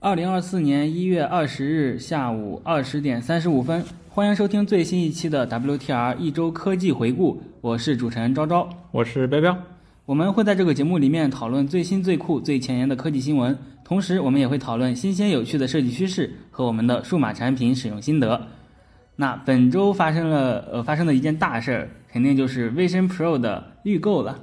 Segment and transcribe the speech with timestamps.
[0.00, 7.40] 二零二四年一月二十日下午二十点三十五分，欢迎收听最新一期的 WTR 一周科技回顾。
[7.60, 9.56] 我是主持人昭昭，我是彪彪。
[10.04, 18.48] 我们会在这个节目里面讨论最新、最酷、最前沿的科技新闻，同时我们也会讨论新鲜有趣的设计趋势和我们的数码产品使用心得。
[19.16, 24.38] 那本周发生了呃发生的一件大事儿，肯定就是 Vision Pro 的预购了。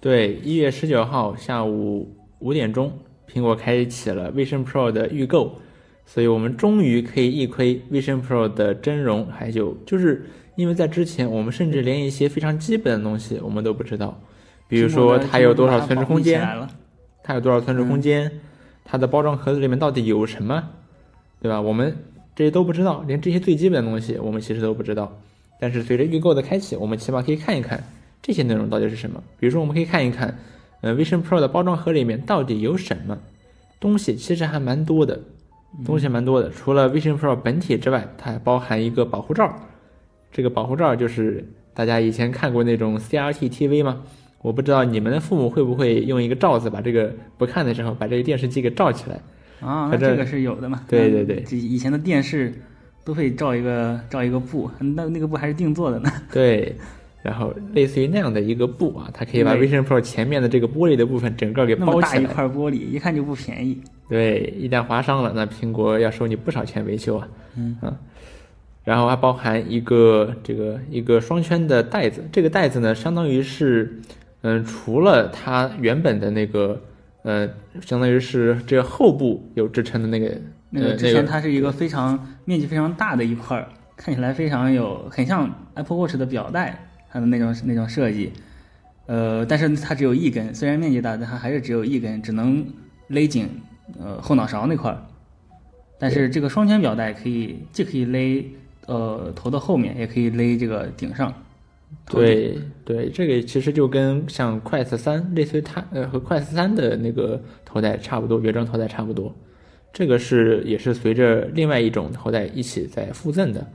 [0.00, 2.92] 对，一月十九号下午五点钟。
[3.32, 5.54] 苹果开启了 Vision Pro 的预购，
[6.04, 9.24] 所以我们终于可以一窥 Vision Pro 的真容。
[9.28, 14.20] 还有就是因为在之前，我们甚至连一些非常基本的东西我们都不知道，
[14.66, 16.44] 比如说它有多少存储空间，
[17.22, 18.28] 它有多少存储空间，
[18.84, 20.68] 它的包装盒子里面到底有什么，
[21.40, 21.60] 对吧？
[21.60, 21.96] 我们
[22.40, 25.20] 这些都不知道，连这些最基本的东西我们其实都不知道。
[25.60, 27.84] 但是随着预购的开启，我们起码可以看一看
[28.22, 29.22] 这些内容到底是什么。
[29.38, 30.38] 比如说，我们可以看一看。
[30.80, 33.18] 呃，Vision Pro 的包装盒里面到底有什么
[33.78, 34.16] 东西？
[34.16, 35.20] 其实还蛮多的，
[35.84, 36.48] 东西蛮多的。
[36.48, 39.54] 除了 Vision Pro 本体之外，它还包含一个保护罩。
[40.32, 44.00] 这个保护罩就是大家以前看过那种 CRT TV 吗？
[44.40, 49.20] 我不知道你们的父母会不会用一个罩子把这个不看的时候把这个电视机给罩起来。
[49.60, 50.82] 啊，那这个是有的嘛？
[50.88, 52.52] 对对对，以前的电视
[53.04, 56.10] 都会罩一个罩一个布，那那个布还是定做的呢。
[56.32, 56.76] 对。
[57.22, 61.92] 然后类似于那样的一个布啊，它可以把 Vision Pro 前面的这个玻璃的部分整个给包起来。
[61.92, 63.78] 那么大一块玻璃，一看就不便宜。
[64.08, 67.28] 对，一旦划伤了，那苹果要收你不少钱维修啊。
[67.58, 67.94] 嗯啊，
[68.84, 74.00] 然后还包含一个这个一个双圈的袋子，这个袋子呢，相当于是，
[74.40, 76.80] 嗯，除了它原本的那个，
[77.22, 77.48] 呃，
[77.80, 80.38] 相当于是这个后部有支撑的那个，
[80.70, 86.86] 那个之前它是一个非常面积非常大的一块，看起来非常有很像 Apple Watch 的表带。
[87.12, 88.32] 它的那种那种设计，
[89.06, 92.64] 呃，但是它只有一根，虽然面积大，但它还是只有一根，只能
[93.08, 93.48] 勒紧
[93.98, 95.02] 呃后脑勺那块儿。
[95.98, 98.46] 但是这个双圈表带可以既可以勒
[98.86, 101.34] 呃头的后面，也可以勒这个顶上。
[102.06, 109.34] 对对，这个其实就跟像 Quest 三类似于它呃和 Quest 三的那个头带差不多，原装头带差不多。
[109.92, 113.66] 这个是也是随着另外一种头带一起在附赠的。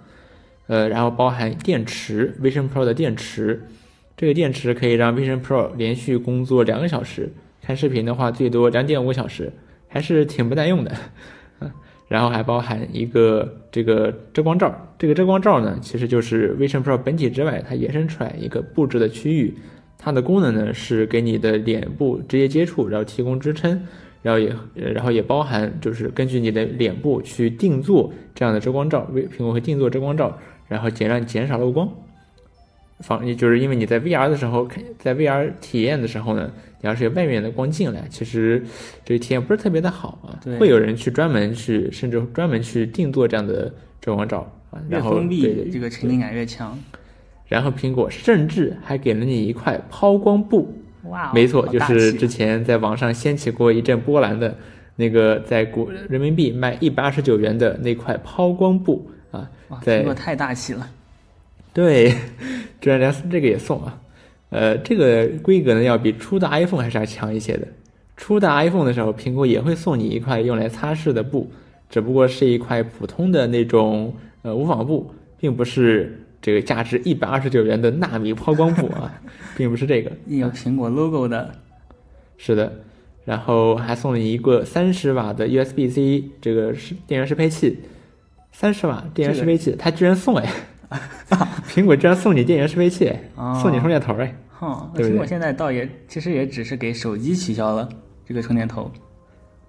[0.67, 3.61] 呃，然后包含电池，Vision Pro 的电池，
[4.17, 9.51] 这个电池可以让 Vision Pro 连续工作两个小时，看视频的话最多两点五小时，
[9.87, 10.91] 还是挺不耐用的。
[12.07, 19.53] 然后还包含一个这个遮光罩，这个遮光罩呢，其实就是 Vision Pro 本体之外它延伸出来一个布置的区域，
[19.97, 23.81] 它的功能呢是给你的脸部直接接触，然后提供支撑。
[24.21, 30.35] 然后也，然后也包含就是根据你的脸部去定做这样的遮光罩，为苹果会定做遮光罩，
[30.67, 31.87] 然后尽量减少漏光，
[33.01, 34.67] 防就是因为你在 VR 的时候，
[34.97, 36.51] 在 VR 体验的时候呢，
[36.81, 38.63] 你要是有外面的光进来，其实
[39.03, 40.39] 这个体验不是特别的好啊。
[40.59, 44.79] 会有人去专门去，甚至专门去定做这样的遮光罩啊。
[44.89, 46.77] 越封闭，这个沉浸感越强。
[47.47, 50.73] 然后苹果甚至还给了你一块抛光布。
[51.03, 54.57] 哇，没错，就是之前在网上掀起过一阵波澜的
[54.95, 59.49] 那个，在国人民币卖一百二十九元的那块抛光布啊，
[59.83, 60.89] 在苹果太大气了。
[61.71, 62.09] 对，
[62.81, 64.01] 居然连这个也送啊！
[64.55, 67.67] 呃，这个规格呢，要比初代 iPhone 还是要强一些的。
[68.15, 71.51] 初代 iPhone 的时候，苹果也会送你一块用来擦拭的布，
[71.89, 76.21] 只不过是一块普通的那种呃无纺布，并不是。
[76.41, 79.11] 这个价值一百二十九元的纳米抛光布啊，
[79.57, 80.11] 并不是这个。
[80.27, 81.55] 印有苹果 logo 的，
[82.37, 82.71] 是的，
[83.23, 87.79] 然后还送了你一个三十瓦的 USB-C 这个是电源适配器，
[88.51, 90.47] 三十瓦电源适配器，它居然送哎，
[91.67, 93.11] 苹果居然送你电源适配器，
[93.59, 97.87] 送你充电头哎，哼，苹果现在倒也其实也只是给手机取消了
[98.25, 98.89] 这个充电头，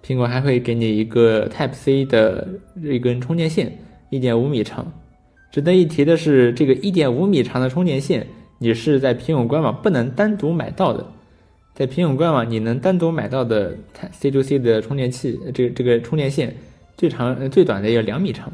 [0.03, 2.47] 苹果还会给你一个 Type C 的
[2.81, 3.77] 一根充电线，
[4.09, 4.85] 一点五米长。
[5.51, 8.25] 值得一提的是，这个一点五米长的充电线，
[8.59, 11.05] 你是在苹果官网不能单独买到的。
[11.73, 13.77] 在苹果官网，你能单独买到的
[14.11, 16.55] C to C 的充电器，这个这个充电线
[16.97, 18.51] 最长最短的要两米长。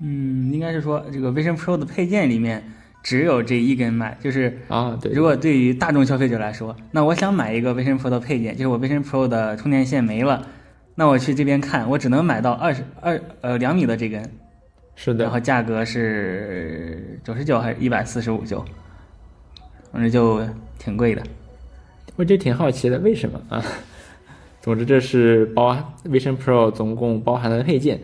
[0.00, 2.62] 嗯，应该是说这个 Vision Pro 的配件里面
[3.02, 5.12] 只有这一根麦，就是啊，对。
[5.12, 10.46] 如果对于大众消费者来说，那我想买一个 Vision Pro 的配件，就是我 Vision Pro 的充电线没了，
[10.96, 14.22] 那我去这边看，我只能买到二十二呃两米的这根。
[14.96, 18.64] 是的，然后价格是九十九还是一百四十五九，
[19.92, 20.40] 反正就
[20.78, 21.22] 挺贵的。
[22.16, 23.64] 我就挺好奇的，为什么啊？
[24.60, 28.00] 总之，这是包 Vision Pro 总共包含的配件。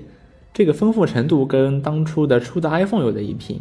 [0.53, 3.61] 这个丰富程度跟当初的初代 iPhone 有的一拼。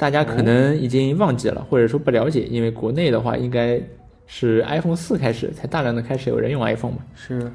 [0.00, 3.78] 大家可能已经忘记了，或者说不了解，因为国内的话应该
[4.26, 7.00] 是 iPhone 四开始才大量的开始有人用 iPhone 嘛。
[7.14, 7.52] 是，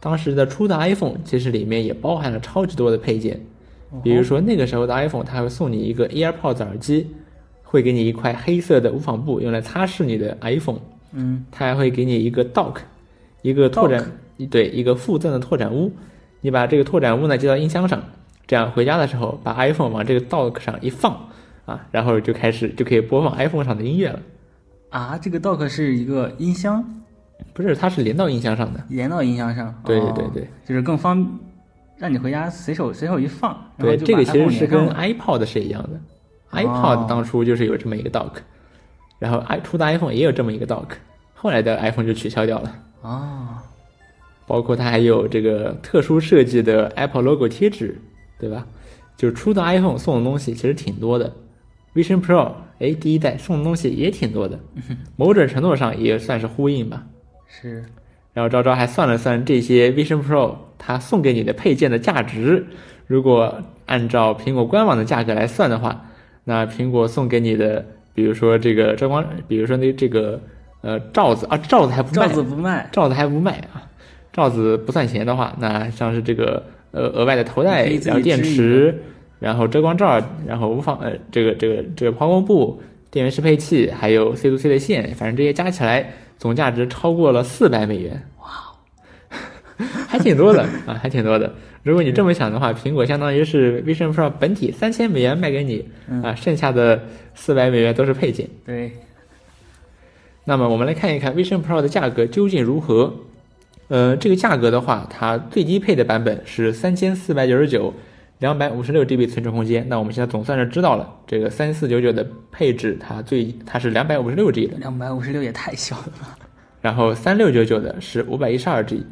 [0.00, 3.40] 当时的初代 iPhone 其实里面也包含了超级多的配件，
[4.02, 7.06] 比如说那个时候的 iPhone，它会送你一个 AirPods 耳机，
[7.62, 10.80] 会给你一块黑色的无纺布用来擦拭你的 iPhone，
[11.12, 12.78] 嗯，它还会给你一个 Dock，
[13.42, 14.04] 一个拓展，
[14.50, 15.92] 对，一个附赠的拓展坞，
[16.40, 18.02] 你把这个拓展坞呢接到音箱上，
[18.48, 21.28] 这样回家的时候把 iPhone 往这个 Dock 上一放。
[21.70, 24.20] 啊，然后就开始就可以播放 iPhone 上的音乐了。
[24.90, 26.84] 啊，这个 dock 是一个音箱，
[27.52, 28.84] 不是，它是连到音箱上的。
[28.88, 29.72] 连到音箱上。
[29.84, 31.38] 对对对，就是更方，
[31.96, 33.56] 让你回家随手随手一放。
[33.78, 36.00] 对，这个其实是跟 iPod 是一样的。
[36.50, 38.32] iPod 当初就是有这么一个 dock，
[39.20, 40.88] 然后 i 初的 iPhone 也有这么一个 dock，
[41.34, 42.74] 后来的 iPhone 就取消掉了。
[43.02, 43.46] 哦，
[44.48, 47.96] 包括它还有这个特殊设计的 Apple logo 贴纸，
[48.40, 48.66] 对吧？
[49.16, 51.32] 就是初的 iPhone 送的东西其实挺多的。
[51.94, 54.58] Vision Pro，哎，第一代送的东西也挺多的，
[55.16, 57.04] 某种程度上也算是呼应吧。
[57.48, 57.84] 是。
[58.32, 62.64] 然后昭昭还算了算这些 Vision Pro 它送给你的配件的价值，
[63.08, 66.06] 如果按照苹果官网的价格来算的话，
[66.44, 67.84] 那苹果送给你的，
[68.14, 70.40] 比如说这个遮光，比如说那这个
[70.82, 73.82] 呃罩子啊，罩子还不卖，罩子不卖，罩子还不卖啊，
[74.32, 79.02] 罩子不算钱的话，那像是这个呃额外的头戴，然后电池。
[79.40, 88.22] 然后遮光罩，然后无纺呃这个这个这个抛光布、电源适配器，还有 C to C 的线，反正这些加起来总价值超过了四百美元。
[88.38, 88.46] 哇，
[90.06, 91.52] 还挺多的啊， 还挺多的。
[91.82, 95.88] 如果你这么想的话，苹果相当于是 Vision Pro 本体三千美元卖给你
[96.22, 97.02] 啊，剩下的
[97.34, 98.46] 四百美元都是配件。
[98.66, 98.92] 对。
[100.44, 103.14] 那么我们来看一看 Vision Pro 的价格究竟如何？
[103.88, 107.94] 呃，这个价格的话，它最低配的版本是三千四百九十九。
[108.40, 116.36] 两百五十六 GB 存储空间，那我们现在总算是知道了，这个三四九九的配置，它最它是两百五十六 G 的，两百五十六也太小了吧。
[116.80, 119.04] 然后三六九九的是五百一十二 G，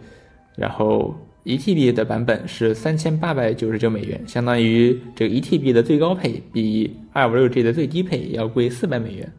[0.57, 1.15] 然后
[1.45, 9.31] 一 TB 的版本是三千八百九十九美元，相当于这个一 TB 的最高配比二五六 G 的最低配要贵四百美元。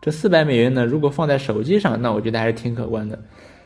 [0.00, 3.18] 这四百美元呢，如果放在手机上，那我觉得还是挺可观的。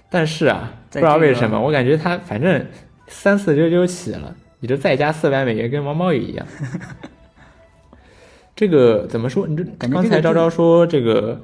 [0.08, 2.64] 但是啊，不知道为什么，我感觉它反正
[3.08, 4.34] 三四九九起了。
[4.66, 6.44] 你这再加四百美元跟毛毛雨一样，
[8.56, 9.46] 这个怎么说？
[9.46, 11.40] 你这刚才昭昭说这个，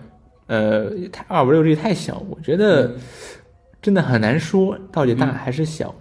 [0.49, 0.91] 呃，
[1.29, 2.97] 二五六 G 太小，我觉得
[3.81, 5.95] 真的很难说到底大还是小，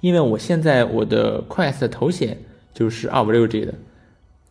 [0.00, 2.36] 因为我现在我的 Quest 头显
[2.74, 3.72] 就是二五六 G 的，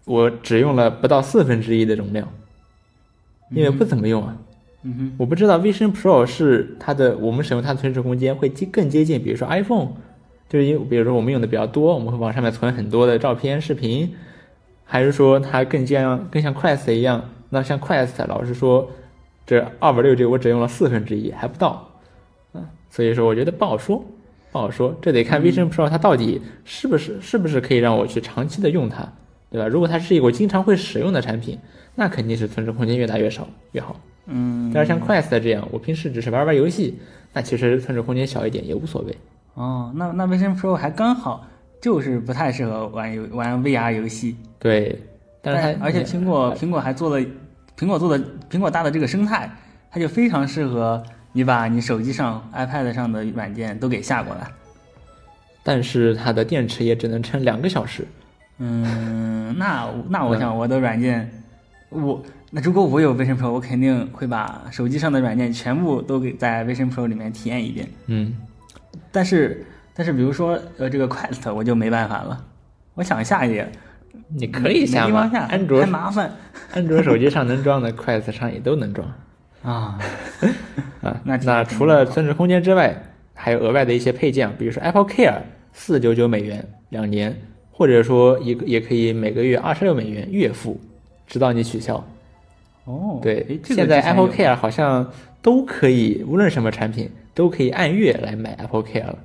[0.05, 2.25] 我只用了不到四分之一的容量，
[3.51, 4.37] 因为不怎么用啊。
[4.83, 9.89] 嗯哼，我不知道 Vision Pro 是它的，我们使用它的存储空间会接更接近，比如说 iPhone。
[10.47, 14.13] 就是因为，比如说我们用的比较多，我们会往上面存很多的照片、视频，
[14.83, 17.29] 还是说它更像更像 Quest 一样？
[17.49, 18.89] 那像 Quest，老实说，
[19.45, 21.89] 这二百六 G 我只用了四分之一，还不到，
[22.53, 24.03] 嗯，所以说我觉得不好说，
[24.51, 29.13] 不好说，这得看 Vision Pro 它到底是不是是不是可以让我去长期的用它，
[29.49, 29.67] 对吧？
[29.67, 31.57] 如果它是一个我经常会使用的产品，
[31.95, 34.71] 那肯定是存储空间越大越少越好，嗯。
[34.73, 36.99] 但是像 Quest 这样，我平时只是玩玩游戏，
[37.33, 39.15] 那其实存储空间小一点也无所谓。
[39.55, 41.47] 哦，那那 Vision Pro 还刚好，
[41.81, 44.37] 就是不太适合玩游玩 VR 游戏。
[44.59, 45.01] 对，
[45.41, 47.25] 但是而且苹果苹果还做了，
[47.77, 49.49] 苹果做的苹果搭的这个生态，
[49.89, 54.47] 它就非常适合你把你手机上 iPad 上的软件都给下过来。
[55.63, 58.05] 但是它的电池也只能撑两个小时。
[58.59, 61.29] 嗯，那那我想我的软件，
[61.89, 62.21] 我
[62.51, 67.87] 那如果我有 Vision Pro，我肯定会把手机上的软件全部都给在 Vision Pro 里面体验一遍。
[68.07, 68.35] 嗯。
[69.11, 72.45] 但是，但是，比如说，呃，这个 Quest 我就没办法了。
[72.93, 73.69] 我想下也，
[74.29, 75.29] 你可以下吗？
[75.49, 76.31] 安卓太麻烦，
[76.73, 79.07] 安卓手机上能装的，Quest 上也都能装。
[79.63, 79.99] 啊
[81.01, 82.95] 啊，那那除了存储空间之外，
[83.33, 85.39] 还有额外的一些配件，比如说 Apple Care，
[85.73, 87.35] 四九九美元两年，
[87.71, 90.79] 或者说一个也可以每个月二十六美元月付，
[91.27, 92.03] 直到你取消。
[92.85, 95.11] 哦，对，现在 Apple Care 好像
[95.41, 97.09] 都可以，无论什么产品。
[97.35, 99.19] 都可以按月来买 Apple Care 了，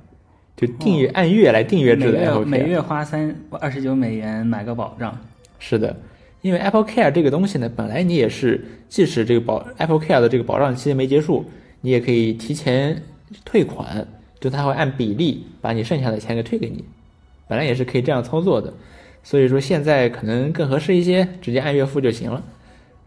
[0.57, 5.17] 就订阅按月来订阅制的 Apple Care，每月花三二十九美元买个保障。
[5.57, 5.95] 是的，
[6.41, 11.45] 因为 Apple Care 这个东西呢，本来你也是，即使这个保 Apple Care 的这个保障期没结束，
[11.79, 13.01] 你也可以提前
[13.45, 14.05] 退款，
[14.41, 16.83] 就它会按比例把你剩下的钱给退给你，
[17.47, 18.73] 本来也是可以这样操作的。
[19.23, 22.43] 所以说现在可能更合适一些，直接按月付就行了。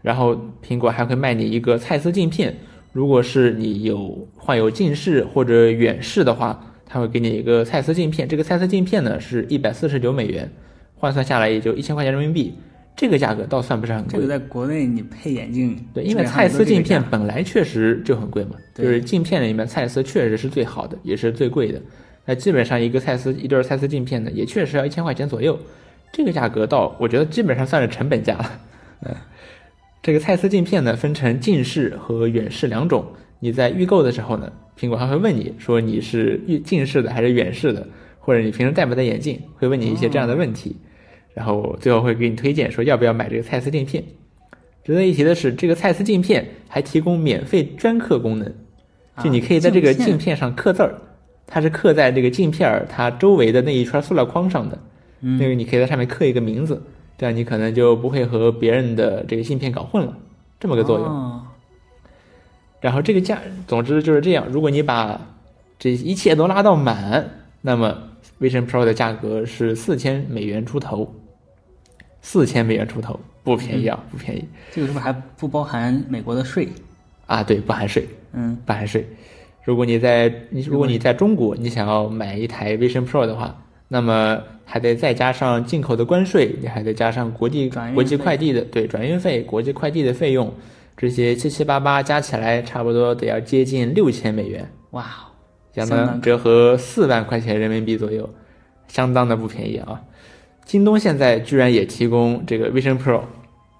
[0.01, 0.35] 然后
[0.67, 2.55] 苹果还会卖你一个蔡司镜片。
[2.95, 10.49] 如果是你有患有近视或者远视的话，它会给你一个蔡司镜片，这个蔡司镜片呢是一百四十九美元，
[10.95, 12.53] 换算下来也就一千块钱人民币，
[12.95, 14.11] 这个价格倒算不是很贵。
[14.13, 21.81] 这个在国内你配眼镜，对，因为蔡司镜片本来确实就很贵嘛，就是镜片里面蔡司确实是最好的，也是最贵的。
[22.23, 25.59] 那基本上一个蔡司一对儿蔡司镜片呢，也确实要一千块钱左右，
[26.13, 28.51] 这个价格到我觉得基本上算是成本价了。
[29.01, 29.13] 嗯，
[30.05, 33.03] 这个蔡司镜片呢分成近视和远视两种，
[33.39, 37.87] 你在预购的时候呢，苹果还会问你说你是预近视的还是远视的，
[38.19, 40.75] 或者你平时戴不戴眼镜，会问你一些这样的问题，
[41.33, 44.03] 然后最后会给你推荐说要不要买这个蔡司镜片。
[44.83, 48.53] 值得一提的是，这个蔡司镜片还提供免费镌刻功能，
[49.23, 50.93] 就你可以在这个镜镜片上刻字儿，
[51.47, 54.77] 它是刻在这个镜片儿它周围的那一圈塑料框上的，
[55.21, 55.39] 嗯。
[55.39, 56.79] 那个你可以在上面刻一个名字，
[57.17, 60.17] 这样你可能就不会和别人的这个芯片搞混了，
[60.59, 61.07] 这么个作用。
[61.07, 61.41] 哦
[62.81, 64.45] 然后这个价，总之就是这样。
[64.47, 65.19] 如果你把
[65.79, 67.27] 这一切都拉到满，
[67.61, 67.97] 那么
[68.39, 71.11] Vision Pro 的价格是四千美元出头，
[72.21, 76.67] 四千美元出头，不便宜啊，不便宜这个是不是还不包含美国的税？
[77.25, 77.41] 啊！
[77.41, 79.07] 对，不含税，嗯，不含税。
[79.63, 90.51] 如果你在你如果你在中国，你想要买一台 Vision Pro 的话，那么还得再加上进口的关税，你还得加上国际转国际快递的对转运费、国际快递的费用，
[90.97, 94.67] 这些七七八八加起来，差不多得要接近六千美元。
[94.91, 95.03] 哇，
[95.73, 98.27] 相相当当折合四万块钱人民币左右，
[98.87, 100.01] 相当的不便宜啊！
[100.65, 103.21] 京东现在居然也提供这个 Vision Pro，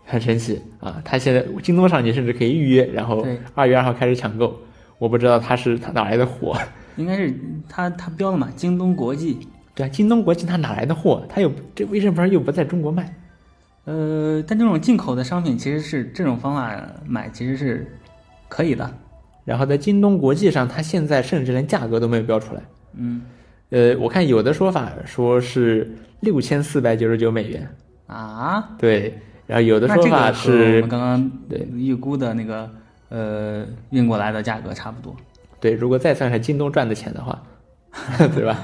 [0.05, 1.01] 很神奇啊！
[1.03, 4.55] 它现在京东上你甚至可以预约，然后对二月二号开始抢购。
[4.99, 6.55] 我不知道它是它哪来的火，
[6.95, 7.33] 应该是
[7.67, 9.39] 他他标了嘛，京东国际。
[9.75, 11.25] 对啊，京东国际它哪来的货？
[11.29, 13.13] 它又这 Vision Pro 又不在中国卖，
[13.83, 17.85] 呃，但这种进口的商品其实是这种方法买其实是
[18.47, 18.89] 可以的。
[19.43, 22.61] 然后在京东国际上，它现在甚至连价格都没有标出来。
[22.95, 23.21] 嗯
[23.69, 25.91] 呃，我看有的说法说是
[26.21, 27.67] 六千四百九十九美元，
[28.07, 32.69] 啊，对，然后有的说法是我是们刚刚对预估的那个
[33.09, 35.15] 呃运过来的价格差不多。
[35.59, 37.43] 对，如果再算上京东赚的钱的话，
[38.33, 38.57] 对吧？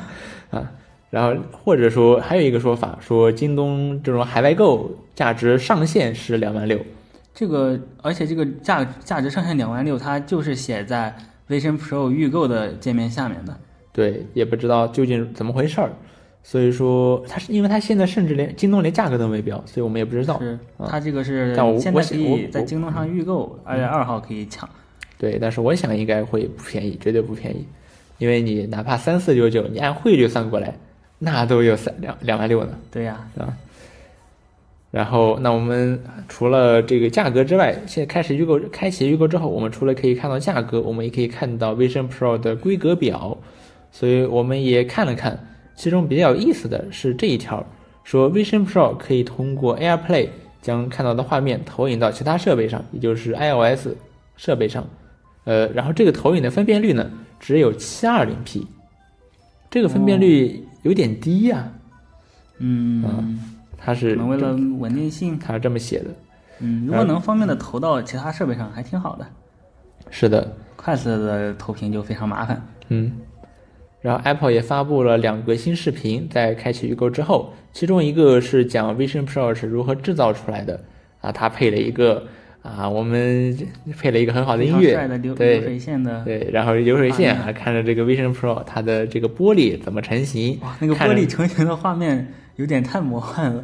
[0.51, 0.71] 啊，
[1.11, 6.79] 然后或者说还有一个说法，说京东这种海外购价值上限是两万六，
[7.35, 11.15] 这个而且这个价价值上限两万六，它就是写在
[11.47, 13.55] Vision Pro 预购的界面下面的。
[13.93, 15.91] 对，也不知道究竟怎么回事儿。
[16.43, 20.41] 所以说，它是因为它现在甚至连京东连价格都没标，所以我们也不知道。
[20.87, 24.67] 它这个是现在可以在京东上预购，二月二号可以抢。
[25.19, 27.63] 对，但是我想应该会不便宜，绝对不便宜，
[28.17, 30.73] 因为你哪怕三四九九，你按汇率算过来，
[31.23, 32.71] 那都有三两两万六呢。
[32.89, 33.53] 对呀，啊。
[34.89, 35.97] 然后，那我们
[36.27, 43.37] 除了这个价格之外，现在开始预购，开启预购之后，我们除了可以看到价格，我们也可以看到 Vision Pro 的规格表，
[43.91, 45.47] 所以我们也看了看。
[45.75, 47.65] 其中比较有意思的是这一条，
[48.03, 50.27] 说 Vision Pro 可以通过 AirPlay
[50.61, 53.87] 将看到的画面投影到其他设备上，也就是 iOS
[54.35, 54.85] 设备上。
[55.45, 57.09] 呃，然后这个投影的分辨率呢，
[57.39, 58.65] 只有 720P，
[59.69, 61.71] 这个分辨率有点低呀、
[62.59, 63.39] 嗯，
[63.77, 66.05] 它是可能为了稳定性，它是这么写的。
[66.59, 69.27] 嗯，如果能方便的投到其他设备上，还挺好的。
[70.09, 72.61] 是的，Quest 的投屏就非常麻烦。
[72.89, 73.11] 嗯。
[74.01, 80.79] 然后 Apple 也发布了两个新视频，在开启预购之后，其中一个是讲 Vision Pro 是如何制造出来的
[81.21, 82.25] 啊，它配了一个
[82.61, 83.57] 啊，我们
[83.97, 92.27] 配了一个很好的音乐，帅的流对流水线的，对，然后流水线啊，看着这个 Vision Pro 它的这个玻璃怎么成型，哇，那个玻璃成型的画面
[92.57, 93.63] 有点太魔幻了。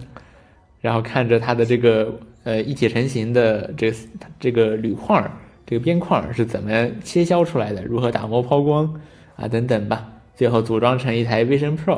[0.82, 3.98] 然后看着它的这个呃一体成型的这个
[4.40, 5.32] 这个铝框儿
[5.66, 9.00] 这个边框是怎么切削出来的，如何打磨抛光
[9.36, 11.98] 啊等等吧，最后组装成一台 Vision Pro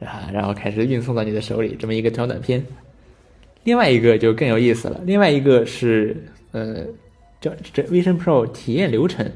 [0.00, 2.64] 啊，然后开始运送到你的手里，这么一个小短片。
[3.64, 6.16] 另外一个就更有意思了，另外一个是
[6.52, 6.84] 呃
[7.40, 9.30] 叫这 Vision Pro 体验流程，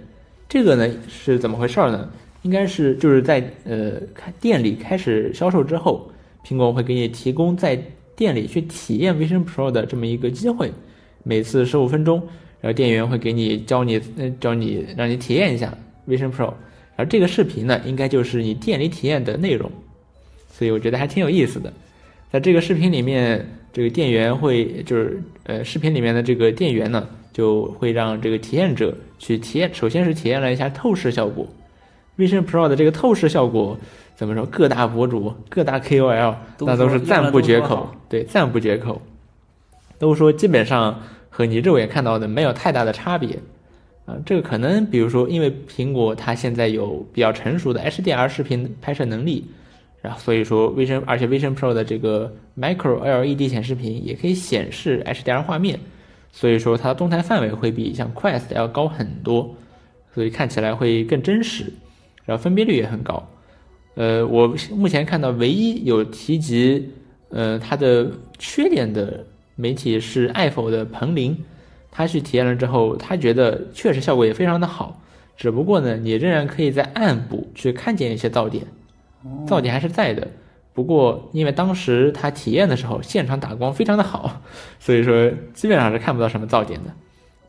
[0.48, 2.10] 这个呢是怎么回事儿呢？
[2.42, 6.10] 应该是就是在呃开店里开始销售之后，
[6.44, 7.80] 苹果会给你提供在
[8.16, 10.72] 店里去体验 Vision Pro 的这么一个机会，
[11.22, 12.20] 每次十五分钟，
[12.60, 15.72] 然后店员会给你教你呃教你让你体验一下
[16.08, 16.52] Vision Pro，
[16.96, 19.70] 而这个视频呢应该就是你店里体验的内容，
[20.50, 21.72] 所以我觉得还挺有意思的。
[22.32, 31.46] 在这个视频里面，这个店员会就是呃，视频里面的这个店员呢，就会让这个体验者去体验，首先是体验了一下透视效果。
[32.18, 33.78] Vision Pro 的这个透视效果
[34.14, 34.44] 怎么说？
[34.46, 39.00] 各大博主、各大 KOL 都那都是赞不绝口对，赞不绝口，
[39.98, 41.00] 都说基本上
[41.30, 43.38] 和你肉眼看到的没有太大的差别
[44.04, 49.46] 啊，这个可能比如说，因为苹果它现在有比较成熟的 HDR 视频拍摄能力，
[50.02, 55.78] 然后所以说 Vision 而且 Vision Pro 的这个 Micro LED 显示屏也可以显示 HDR 画面，
[56.32, 59.54] 所以说它的动态范围会比像 Quest 要高很多，
[60.12, 61.72] 所以看起来会更真实，
[62.26, 63.26] 然后分辨率也很高。
[63.94, 66.90] 呃，我目前看到唯一有提及
[67.30, 71.36] 呃它的缺点的媒体是 iPhone 的彭林。
[71.94, 74.98] 他去体验了之后，他觉得确实效果也非常的好，
[75.36, 78.64] 只不过呢，你仍然可以在暗部去看见一些噪点，
[79.46, 80.26] 噪点还是在的。
[80.74, 84.40] 不过因为当时他体验的时候现场打光非常的好，
[84.80, 86.90] 所以说基本上是看不到什么噪点的。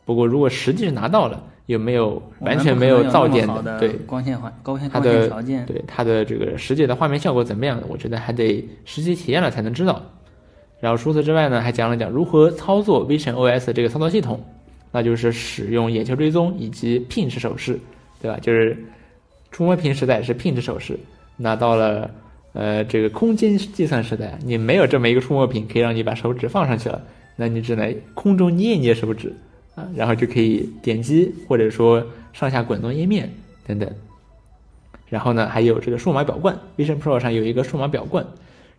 [0.04, 3.78] 不过如果实际是拿到了，有没有完全没有噪点的？
[3.78, 5.28] 对，光线环光线它的
[5.66, 7.82] 对它的这个实际的画面效果怎么样？
[7.88, 10.02] 我觉得还得实际体验了才能知道。
[10.80, 14.38] 然后除此之外呢，还讲了讲如何操作 Vision OS 这个操作系统，
[14.92, 17.80] 那就是使用眼球追踪以及 Pinch 手势，
[18.20, 18.38] 对吧？
[18.42, 18.76] 就是
[19.50, 20.98] 触摸屏时代是 Pinch 手势，
[21.36, 22.10] 那到了
[22.52, 27.02] 呃这个空间计算时代，你没有这么一个触摸屏可以让你把手指放上去了，
[27.36, 29.34] 那你只能空中捏一捏手指
[29.74, 33.32] 啊，然后就可以点击或者说上下滚动页面
[33.66, 33.90] 等等。
[35.08, 38.26] 然后呢，还有这个数码表冠，Vision Pro 上有一个数码表冠。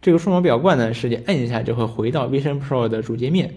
[0.02, 3.54] 这个数码表冠呢，是你摁一下就会回到 Vision Pro 的主界面。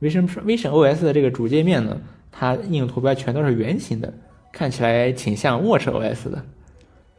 [0.00, 1.98] Vision Vision OS 的这个主界面呢，
[2.30, 4.12] 它应用图标全都是圆形的，
[4.52, 6.42] 看起来挺像 Watch OS 的，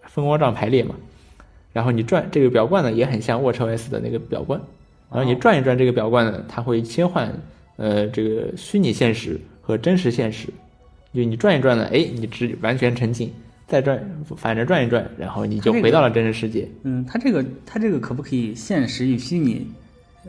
[0.03, 0.95] 蜂窝状排列嘛。
[1.77, 4.59] 然后你转这个表冠呢，也很像 Watch OS 的那个表冠。
[5.11, 7.31] 然后你转一转这个表冠呢，它会切换
[7.75, 10.47] 呃这个虚拟现实和真实现实。
[11.13, 13.31] 就你转一转呢，哎，你只完全沉浸。
[13.67, 14.03] 再转，
[14.35, 16.67] 反着转一转，然后你就回到了真实世界。
[16.81, 19.67] 嗯，它这个它这个可不可以现实与虚拟，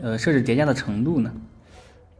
[0.03, 1.33] 呃，设置叠加的程度呢？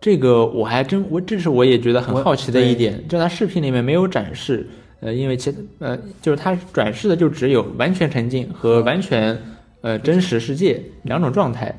[0.01, 4.65] 这个我还真我这是我也觉得很好奇的一点，就它视频里面没有展示。
[5.01, 9.37] 呃，因为其呃就是它转世的就只有完全沉浸和完全
[9.81, 11.73] 呃真实世界两种状态。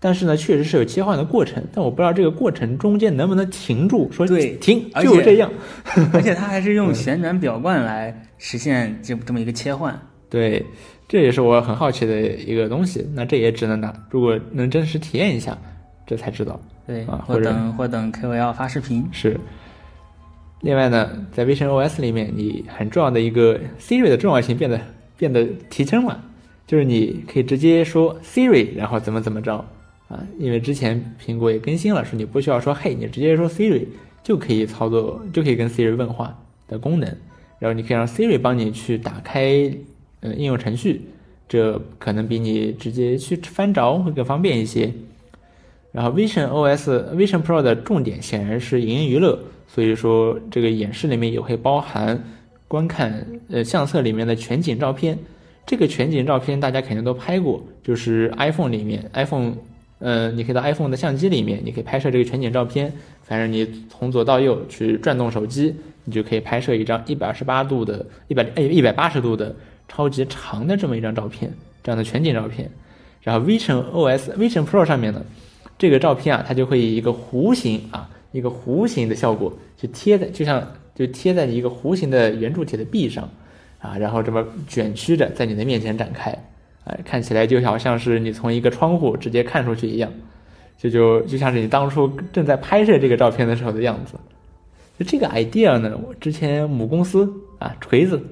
[0.00, 5.50] 但是呢，确实是有切换的过程，但我不知道这个过程中间能不能停住，说对停就这样。
[6.12, 9.98] 而且 它还是用旋转表冠来实现这这么一个切换。
[10.28, 10.62] 对，
[11.08, 13.08] 这也是我很好奇的一个东西。
[13.14, 15.56] 那这也只能拿，如果能真实体验一下，
[16.06, 16.60] 这才知道。
[16.86, 19.08] 对啊，或等或等 KOL 发视频。
[19.10, 19.40] 是。
[20.64, 24.80] 另外呢，在 Vision OS 里面，你很重要的一个 Siri 的重要性变得
[25.18, 26.24] 变得提升了，
[26.66, 29.62] 就是你可以直接说 Siri，然后怎么怎么着。
[30.08, 33.84] 啊，因为之前苹果也更新了，说你不需要说嘿，你直接说 Siri
[34.22, 36.34] 就可以操作，就可以跟 Siri 问话
[36.66, 37.14] 的功能。
[37.58, 39.70] 然后你可以让 Siri 帮你去打开
[40.20, 41.02] 呃应用程序，
[41.46, 44.90] 这可能比你直接去翻找会更方便一些。
[45.92, 49.38] 然后 Vision OS Vision Pro 的重点显然是影音娱乐，
[49.74, 52.22] 所以说这个演示里面也会包含
[52.68, 55.18] 观看呃相册里面的全景照片。
[55.66, 59.54] 这个全景照片大家肯定都拍过，就是 iPhone 里面 iPhone。
[60.00, 62.92] 呃，你可以到 iPhone 的相机里面，你可以拍摄这个全景照片。
[63.22, 69.54] 反正你从左到右去转动手机，你就可以拍摄一张一百二十八度的、一百诶一百八十度的
[69.88, 71.50] 超级长的这么一张照片，
[71.82, 72.70] 这样的全景照片。
[73.22, 75.24] 然后 Vision OS Vision Pro 上面呢，
[75.78, 83.28] 这个照片啊，它就会以一个弧形啊，一个弧形的效果，就贴在就像就贴在一个弧形的圆柱体的壁上
[83.78, 86.30] 啊，然后这么卷曲着在你的面前展开。
[86.84, 90.12] 哎，看起来就好像是你从一个窗户直接看出去一样，
[90.76, 94.14] 就就就像是你当初正在拍摄这个照片的时候的样子。
[94.98, 97.26] 就这个 idea 呢，我之前母公司
[97.58, 98.22] 啊锤子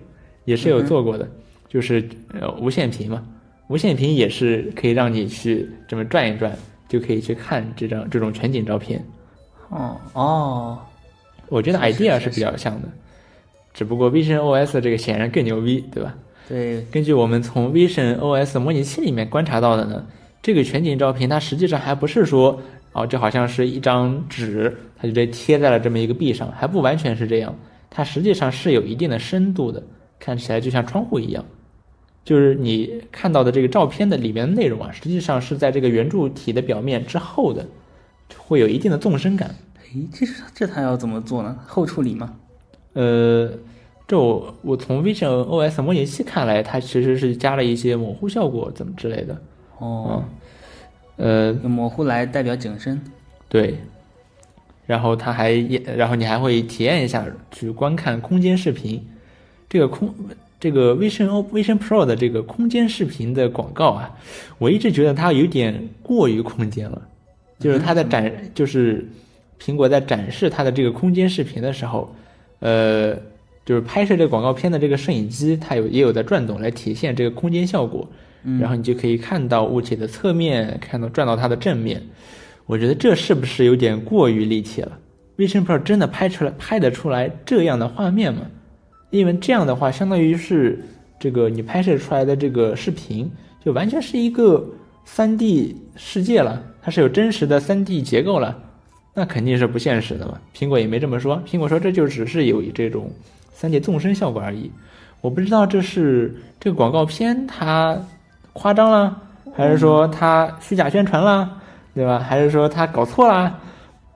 [0.45, 1.27] 也是有做过的，
[1.67, 2.07] 就是
[2.39, 3.27] 呃无线屏嘛，
[3.69, 6.55] 无线屏也是可以让你去这么转一转，
[6.89, 9.03] 就可以去看这张这种全景照片。
[9.71, 10.79] 哦哦，
[11.53, 12.89] 我觉得 idea 是比较像的，
[13.75, 16.15] 只不过 Vision OS 这个显然更牛逼，对吧？
[16.49, 20.07] 对，根据我们从 Vision OS 模拟器里面观察到的呢，
[20.41, 22.59] 这个全景照片它实际上还不是说，
[22.93, 27.55] 哦，就好像是一张纸，它就直接贴在了这么一个壁上，还不完全是这样，
[27.91, 29.83] 它实际上是有一定的深度的，
[30.19, 31.45] 看起来就像窗户一样，
[32.25, 37.67] 就是你看到的这个照片的里面的内容啊，实际上是在这个圆柱体的表面之后的，
[38.39, 39.55] 会有一定的纵深感。
[39.95, 41.57] 诶，这是这它要怎么做呢？
[41.67, 42.35] 后处理吗？
[42.95, 43.51] 呃。
[44.05, 49.41] 这我我从 Vision OS 模拟器看来，它其实是加了一些模糊效果，怎么之类的。
[49.79, 50.23] 哦，
[51.17, 53.01] 呃，模糊来代表景深。
[53.49, 53.79] 对。
[54.85, 59.03] 然后它还也，然后你还会体验一下去观看空间视频。
[59.71, 60.15] 这个空
[60.61, 64.15] 这个 Vision O Vision Pro 的这个空间视频的广告啊，
[64.59, 67.01] 我一直觉得它有点过于空间了。
[67.59, 69.09] 就是它的展，就是
[69.63, 72.13] 苹果在展示它的这个空间视频的时候。
[72.65, 73.13] 呃，
[73.65, 78.09] 就是拍摄这个广告片的这个摄影机，它有也有在转动，来体现这个空间效果。
[78.45, 82.01] 嗯然后你就可以看到物体的侧面，看到转到它的正面。
[82.67, 84.97] 我觉得这是不是有点过于立体了
[85.37, 88.43] ？Vision Pro 真的拍出来拍得出来这样的画面吗？
[89.11, 90.85] 因为这样的话，相当于是
[91.19, 93.29] 这个你拍摄出来的这个视频，
[93.65, 94.65] 就完全是一个
[95.05, 98.57] 三 D 世界了，它是有真实的三 D 结构了，
[99.15, 100.39] 那肯定是不现实的嘛。
[100.57, 103.11] 苹果也没这么说，苹果说这就只是有这种
[103.53, 104.71] 三 D 纵深效果而已。
[105.21, 107.97] 我不知道这是这个广告片它
[108.53, 109.17] 夸张了，
[109.55, 111.49] 还是说它虚假宣传了，
[111.95, 112.19] 对吧？
[112.19, 113.59] 还是说它搞错了，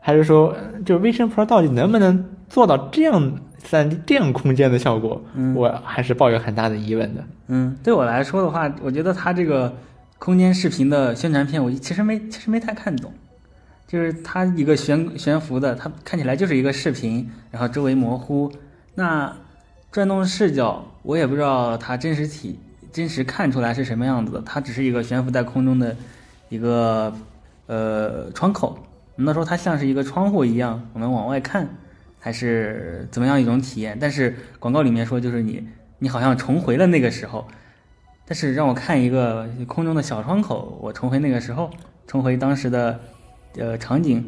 [0.00, 5.22] 还是说呃就 Vision Pro 到底能不能做到这样三 D 这样空间的效果？
[5.34, 7.22] 嗯我还是抱有很大的疑问的。
[7.48, 9.72] 嗯，对我来说的话，我觉得它这个
[10.18, 13.12] 空间视频的宣传片，我其实没其实没太看懂，
[13.86, 18.50] 就是它一个悬悬浮的，它看起来就是一个视频，然后周围模糊，
[18.94, 19.36] 那
[19.92, 22.58] 转动视角我也不知道它真实体
[22.92, 25.96] 真实看出来是什么样子的，它只是一个悬浮在空中的
[26.48, 27.14] 一个
[27.66, 28.78] 呃窗口，
[29.14, 31.68] 难道说它像是一个窗户一样，我们往外看，
[32.18, 33.96] 还是怎么样一种体验？
[34.00, 35.66] 但是广告里面说就是你
[35.98, 37.46] 你好像重回了那个时候，
[38.26, 41.70] 但是让我看一个空中的小窗口，我重回那个时候，
[42.06, 43.00] 重回当时的
[43.58, 44.24] 呃场景，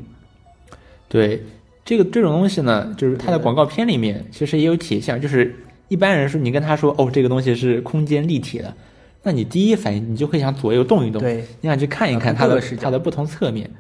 [1.09, 1.43] 对
[1.85, 5.55] 这个这种东西呢，就是它的广告片里面其实也有体现，就是
[5.89, 8.75] 一般人说你跟他说哦，这个东西是空间立体的，
[9.23, 13.71] 那你第一反应你就会想左右动一动，对，你想去看一看啊它的它的不同侧面。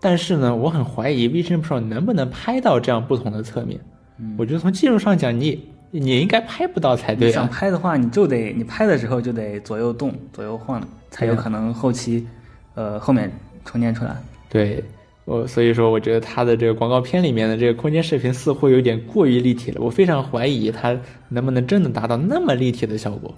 [0.00, 3.80] 但是呢，我很怀疑 Vision Pro 能不能拍到这样不同的侧面。
[4.18, 7.48] 嗯我觉得从技术上讲，你你应该拍不到才你想。
[7.48, 12.26] 拍的话，你就得你拍的时候就得左右动、左右晃，才有可能后期
[12.74, 13.32] 呃后面
[13.64, 14.14] 重建出来。
[14.54, 14.84] 对，
[15.24, 20.96] 我所以说，我觉得它的这个广告片里面的这个空间视频似乎有点过于立体了，我非常怀疑它
[21.28, 23.34] 能不能真的达到那么立体的效果，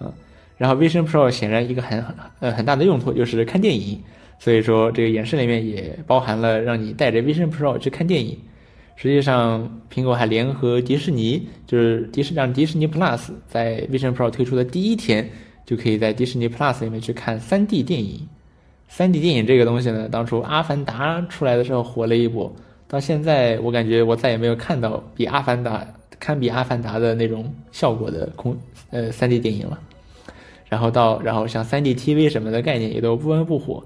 [0.00, 0.10] 嗯。
[0.56, 2.02] 然后 Vision Pro 显然一个很
[2.40, 4.00] 呃很大的用途就是看电影，
[4.38, 8.38] 所以说这个演示里面也包含了让你带着 Vision Pro 去看电影。
[8.96, 15.28] 实际上，苹果还联合迪士尼，就是迪士让迪士尼 Plus 在 Vision Pro 推出的第一天，
[15.66, 18.26] 就可以在迪士尼 Plus 里面去看 3D 电影。
[18.90, 22.54] 3D 电影这个东西呢，当初《阿凡达》出来的时候火了一波，
[22.88, 25.78] 到现在我感觉我再也没有看到比《阿凡达》
[26.18, 28.56] 堪比《阿凡达》的那种效果的空
[28.90, 29.78] 呃 3D 电影了。
[30.68, 33.84] 然后到然后像 3D TV 什么的概念也都不温不火，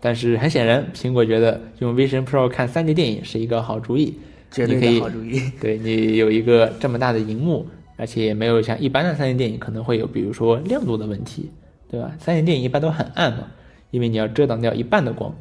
[0.00, 4.14] 但是很显然，苹果觉得用 Vision Pro 看 3D 电影是一个好主意。
[4.50, 5.42] 绝对你可以的好主意。
[5.60, 11.50] 对你有一个这么大的荧幕，而且也没有像一般的 3D 电影可能会有，比如说亮度的问题，
[11.90, 13.48] 对吧？3D 电影一般都很暗嘛，
[13.92, 15.32] 因为你要遮挡掉一半的光。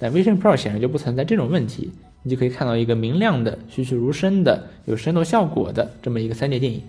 [0.00, 1.92] 但 Vision Pro 显然就不存在这种问题，
[2.24, 6.82] 你就可以看到一个明亮的、栩栩如生的、有深度效果的这么一个 3D 电影。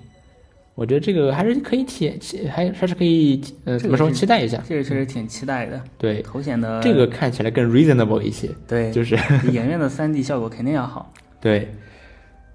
[0.76, 4.64] 我觉得这个还是可以体，期还还是可以，呃，怎么说，期待一下。
[4.66, 11.12] 这个确实挺期待的，对，头显的这个看起来更 reasonable 一些，对，就是比影院的 3D 效果肯定要好。
[11.42, 11.68] 对，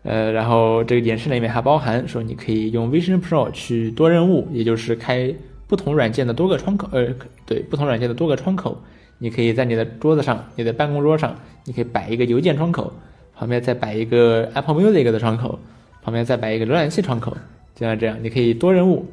[0.05, 5.35] 呃，然后这个演示里面还包含说，你可以用 Vision Pro 去多任务，也就是开
[5.67, 7.07] 不同软件的多个窗口，呃，
[7.47, 8.77] 对，不同软件的多个窗口，
[9.19, 12.93] 你可以在你的桌子上，你的办公桌上，你可以摆一个邮件窗口，
[13.35, 15.59] 旁边再摆一个 Apple Music 的窗口，
[16.03, 17.37] 旁边再摆一个浏览器窗口，
[17.75, 19.07] 就像这样，你可以多任务。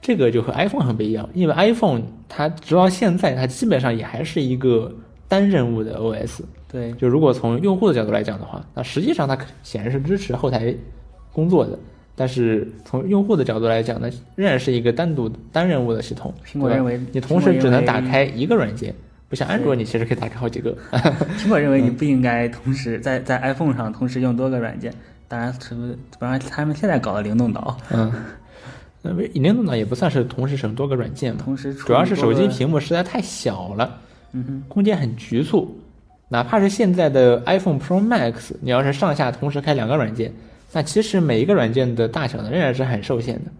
[0.00, 4.94] 这个就和 iPhone 很不一样，因为 iPhone 它直到现在，它基本上也还是一个
[5.26, 6.42] 单任务的 OS。
[6.70, 10.74] 对，就如果从用户的角度来讲的话，那实际上它显然是支持后台
[11.32, 11.78] 工作的，
[12.16, 16.32] 但是从用户的角度来讲呢，仍然是一个单独单任务的系统。
[16.46, 18.94] 苹果认为你同时只能打开一个软件，
[19.28, 20.76] 不像安卓你其实可以打开好几个。
[21.38, 24.94] 苹果认为你不应该同时在在 iPhone 上同时用多个软件，
[25.26, 28.12] 当然是不是，当然他们现在搞的灵动岛，嗯，
[29.02, 33.98] 那为灵动岛也不算是同时使用多个软件嘛，同时主要是手机，屏幕实在太小了，
[34.32, 35.80] 嗯哼，空间很局促。
[36.28, 40.32] 哪怕是现在的 iPhone Pro Max，你要是上下同时开两个软件，
[40.74, 43.50] 那其实每一个软件的大小呢仍然是很受限的，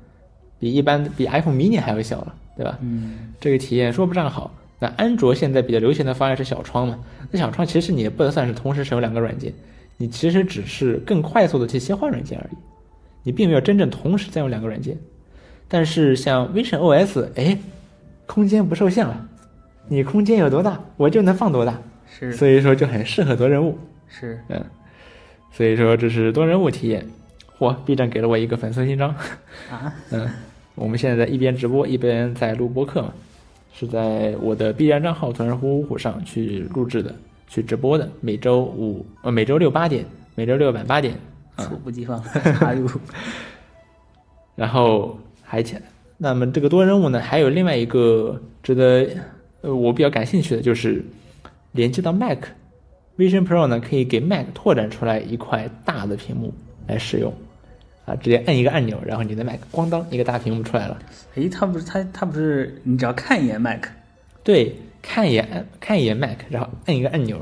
[0.59, 2.77] 比一般比 iPhone mini 还要小了，对吧？
[2.83, 4.53] 嗯，这个体验说不上好。
[4.81, 6.99] 那安卓现在比较流行的方案是小窗嘛？
[7.31, 9.53] 那小窗其实你也不能算是同时使用两个软件，
[9.97, 12.57] 你其实只是更快速的去切换软件而已，
[13.23, 14.99] 你并没有真正同时在用两个软件。
[15.69, 17.57] 但是像 Vision OS，哎，
[18.27, 19.27] 空间不受限了，
[19.89, 23.79] 你空间有多大，我就能放多大，是所以说就很适合做任务。
[24.09, 24.63] 是，嗯，
[25.57, 27.07] 所以说这是多人物体验。
[27.59, 29.11] 嚯，B 站给了我一个粉丝勋章。
[29.71, 30.29] 啊， 嗯，
[30.75, 33.13] 我们现在在一边直播一边在录播客嘛，
[33.73, 37.15] 是在我的 B 站账号“团人虎虎虎”上去录制的，
[37.47, 41.15] 去直播的，每周五呃每周六八点，每周六晚八点
[41.55, 42.21] 啊猝不及防
[42.59, 42.91] 插入，
[44.57, 45.81] 然后还前，
[46.19, 49.09] 那么这个多人物呢，还有另外一个值得
[49.61, 51.05] 呃我比较感兴趣的就是
[51.71, 52.39] 连接到 Mac
[53.17, 56.53] Vision Pro 呢，可以给 Mac 拓展出来一块大的屏幕
[56.87, 57.33] 来使用。
[58.07, 60.99] 啊，直接按一个按钮，然后你的 Mac 咣当一个大屏幕出来了。
[61.37, 63.87] 诶，它不是它它不是你只要看一眼 Mac，
[64.43, 67.41] 对，看一眼按看一眼 Mac，然后按一个按钮，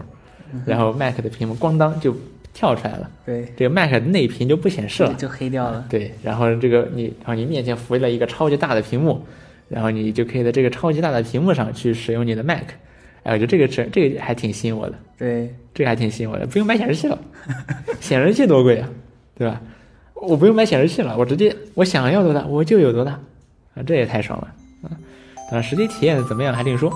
[0.64, 2.16] 然后 Mac 的屏幕咣当就
[2.54, 3.10] 跳出来了。
[3.26, 5.84] 对，这个 Mac 的内屏就不显示了，就黑掉了。
[5.90, 9.20] 对，然后这个你，然后你面前浮了一个超级大的屏幕，
[9.68, 12.66] 然后你就可以在这个超级大的屏幕上去使用你的 Mac。
[13.24, 14.94] 哎，我觉得这个是这个还挺吸引我的。
[15.18, 17.18] 对，这个还挺吸引我的，不用买显示器了，
[18.00, 18.88] 显示器多贵啊，
[19.36, 19.60] 对吧？
[20.14, 23.12] 我不用买显示器了，我直接我想要多大我就有多大，
[23.74, 24.48] 啊，这也太爽了
[24.82, 24.90] 啊！
[25.50, 26.92] 当然实际体验怎么样还另说。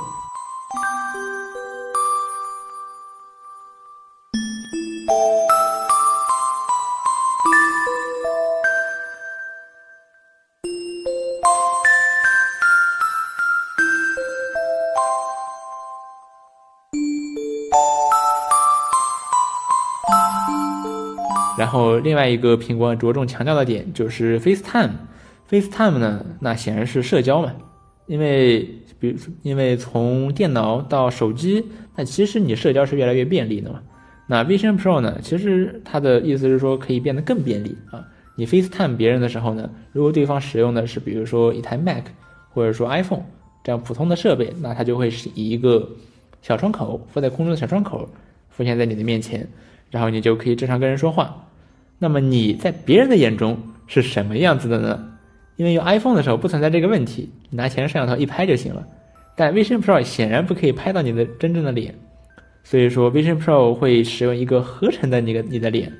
[22.06, 24.92] 另外一个苹果着重强调的点就是 FaceTime。
[25.50, 27.52] FaceTime 呢，那显然是社交嘛，
[28.06, 28.60] 因为
[28.98, 31.64] 比如，因为从电脑到手机，
[31.96, 33.80] 那其实你社交是越来越便利的嘛。
[34.28, 38.06] 那 Vision Pro 呢，其实它的意思是说可以变得更便利啊。
[38.36, 42.04] 你 FaceTime 别人的时候呢，如果对方使用的是比如说一台 Mac
[42.50, 43.24] 或者说 iPhone
[43.64, 45.88] 这样普通的设备，那它就会是以一个
[46.42, 48.08] 小窗口附在空中的小窗口
[48.50, 49.46] 浮现在你的面前，
[49.90, 51.44] 然后你就可以正常跟人说话。
[51.98, 55.12] 那么你在别人的眼中是什么样子的呢？
[55.56, 58.86] 因为用 iPhone 的时候不存在这个问题，你拿前摄像头一拍就行了。
[59.34, 61.94] 但 Vision Pro 显然不可以拍到你的真正的脸，
[62.62, 65.92] 所以说 Vision Pro 会使用一个合成的你的你的脸，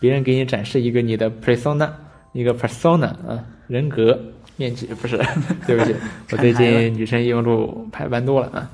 [0.00, 1.90] 别人给你展示一个你的 persona，
[2.32, 4.18] 一个 persona 啊人格
[4.56, 5.16] 面积 不是，
[5.66, 5.94] 对不起，
[6.32, 8.70] 我最近女生应用录拍蛮多了啊，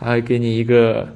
[0.00, 1.06] 然后给你一个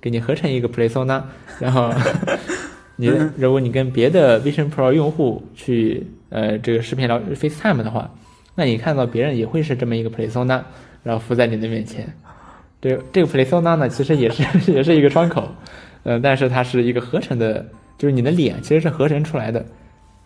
[0.00, 1.22] 给你合成一个 persona，
[1.58, 1.90] 然后。
[3.00, 3.06] 你
[3.38, 8.10] 如果你跟别的 Vision Pro 用户去呃这个视频聊 FaceTime 的话，
[8.54, 10.60] 那你看到别人也会是这么一个 Persona，
[11.02, 12.06] 然后浮在你的面前。
[12.82, 15.48] 这这个 Persona 呢，其实也是 也是一个窗口，
[16.02, 19.64] 嗯，但是它是一个合成的，就是你的脸其实是合成出来的。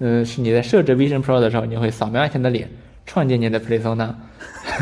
[0.00, 2.68] 嗯，是你在设置 Vision Pro 的时候，你会扫描一下你的脸，
[3.06, 4.12] 创建你的 Persona，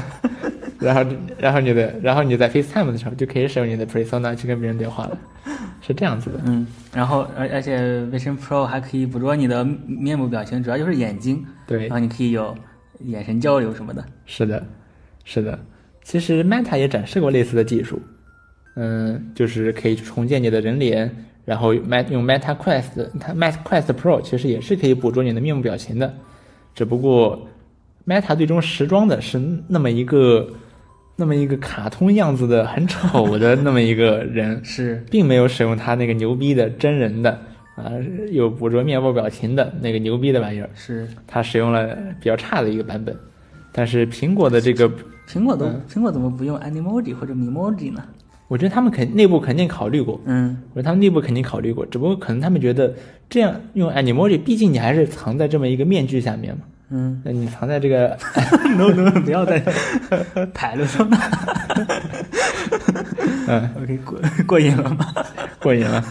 [0.81, 1.05] 然后
[1.39, 5.19] 然后你的然后你在 FaceTime 的时候就可以使用你的 Persona 去跟别人对话了。
[5.85, 6.65] 是这样子的，嗯，
[6.95, 12.57] 然后而而且 Vision Pro 还可以捕捉你的面部表情，主要就是眼睛，对，然后你可以有
[13.01, 14.05] 眼神交流什么的。
[14.25, 14.65] 是的，
[15.25, 15.59] 是的，
[16.05, 18.01] 其实 Meta 也展示过类似的技术，
[18.77, 21.11] 嗯，就是可以重建你的人脸，
[21.45, 26.15] 然后 Met 用 Meta Quest，它 Meta Quest Pro 其实也是可以捕捉你的面部表情的，
[26.77, 27.49] 只不过
[28.07, 30.49] Meta 最终时装的是那么一个。
[31.17, 37.31] 那么一个卡通样子的很丑的那么一个人 是，并没有使用他那个牛逼的真人的
[37.77, 37.93] 啊，
[38.31, 41.09] 有捕捉面部表情的那个牛逼的玩意儿，是。
[41.27, 43.15] 他使用了比较差的一个版本。
[43.75, 44.91] 但是苹果的这个
[45.27, 48.03] 苹果都苹果怎么不用 Animoji 或者 Memoji 呢？
[48.49, 52.95] 我觉得他们肯内部肯定考虑过，嗯，我觉得他们内部肯定考虑过，只不过可能他们觉得
[53.31, 56.65] 这样用 Animoji，毕竟你还是藏在这么一个面具下面嘛。
[56.95, 58.17] 嗯，那你藏在这个，
[58.77, 59.59] no no，不要再
[60.53, 61.19] 拍了，上 那，
[63.49, 65.07] 嗯，OK，过过瘾了吗？
[65.59, 66.05] 过瘾了。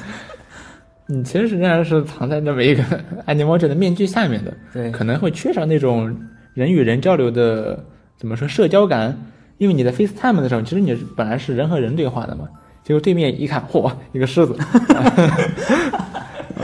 [1.06, 2.84] 你其实实际上是藏在那么一个
[3.28, 6.18] Animoji 的面具下面的，对，可能会缺少那种
[6.54, 7.84] 人与人交流的
[8.18, 9.16] 怎么说社交感，
[9.58, 12.48] 因为你在 FaceTime 的时候，其实你本来是人和人对话的嘛，
[12.84, 14.56] 结果对面一看，嚯，一个狮子，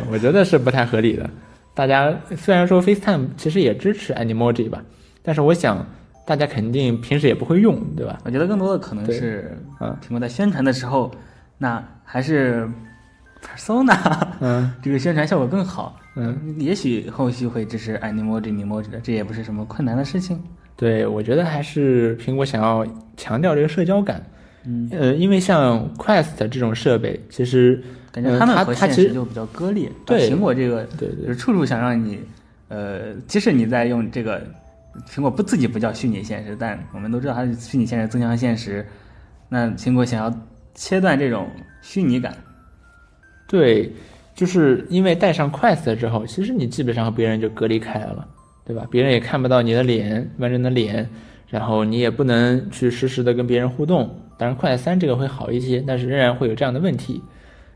[0.10, 1.30] 我觉得是不太合理的。
[1.78, 4.84] 大家虽然说 FaceTime 其实也支持 Animoji 吧，
[5.22, 5.86] 但是我想
[6.26, 8.18] 大家肯定平时也不会用，对吧？
[8.26, 11.12] 我觉得更多的可能是，啊，苹果在宣传的时候，
[11.60, 12.68] 那还是
[13.44, 13.96] Persona，
[14.42, 20.42] 嗯，这个宣传效果更好，嗯，也许后续会支持 Animoji、Memoji 的，这也不是什么困难的事情。
[20.76, 22.84] 对，我觉得还是苹果想要
[23.16, 24.26] 强调这个社交感，
[24.68, 27.82] 嗯，呃，因为像 Quest 这种设备，其实。
[28.10, 29.92] 感觉他们和现实就比较割裂。
[30.04, 32.20] 对苹果这个，对对，就是处处想让你，
[32.68, 34.42] 呃，即使你在用这个，
[35.08, 38.84] 苹果不自己不叫虚拟现实，但我们都知道它是虚拟现实、增强现实。
[39.50, 40.36] 那苹果想要
[40.74, 41.48] 切断这种
[41.84, 42.36] 虚拟感，
[43.48, 43.92] 对，
[44.34, 48.28] 就是因为带上 Quest 之后，其实你基本上和别人就隔离开来了，
[48.66, 48.88] 对吧？
[48.90, 51.08] 别人也看不到你的脸，完整的脸，
[51.50, 54.10] 然后你也不能去实时的跟别人互动。
[54.38, 57.22] 当然快三这个会好一些，但是仍然会有这样的问题。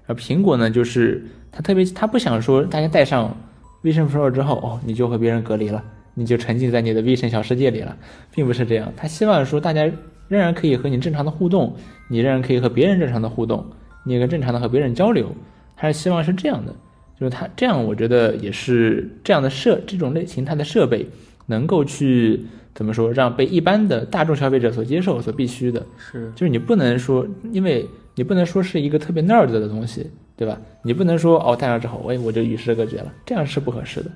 [0.05, 3.35] 而苹果呢，就是它特别，它不想说大家戴上
[3.83, 7.97] Vision Pro 之后，哦，你就和别人隔离了，你就沉浸在你的 Vision 小世界里了，
[8.33, 8.93] 并不是这样。
[8.95, 9.85] 它希望说大家
[10.27, 11.75] 仍然可以和你正常的互动，
[12.09, 13.65] 你仍然可以和别人正常的互动，
[14.03, 15.35] 你也可以正常的和别人交流，
[15.75, 16.73] 它是希望是这样的。
[17.19, 21.07] 就是它这样，我觉得也是这样的设这种类型，它的设备
[21.45, 25.85] 能够去怎么说，让被一般的大众消费者所接受、所必须的。
[25.97, 30.59] 是，就是你不能说，因为你不能说是一个特别 nerd 的东西，对吧？
[30.83, 34.11] 你不能说哦，戴上之后，哎，我就与世隔绝了，这样是不合适的。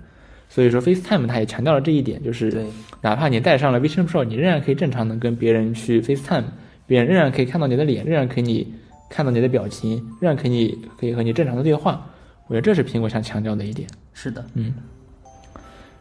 [0.47, 2.65] 所以说，FaceTime 它也强调了这一点，就是，
[3.01, 6.43] 哪怕你戴上了 Vision Pro，你仍然可以正常的跟别人去 FaceTime，
[6.85, 8.67] 别人仍然可以看到你的脸，仍然可以
[9.09, 12.05] 看到你的表情，仍然可以可以和你正常的对话。
[12.47, 13.89] 我觉得这是苹果想强调的一点。
[14.13, 14.73] 是的，嗯。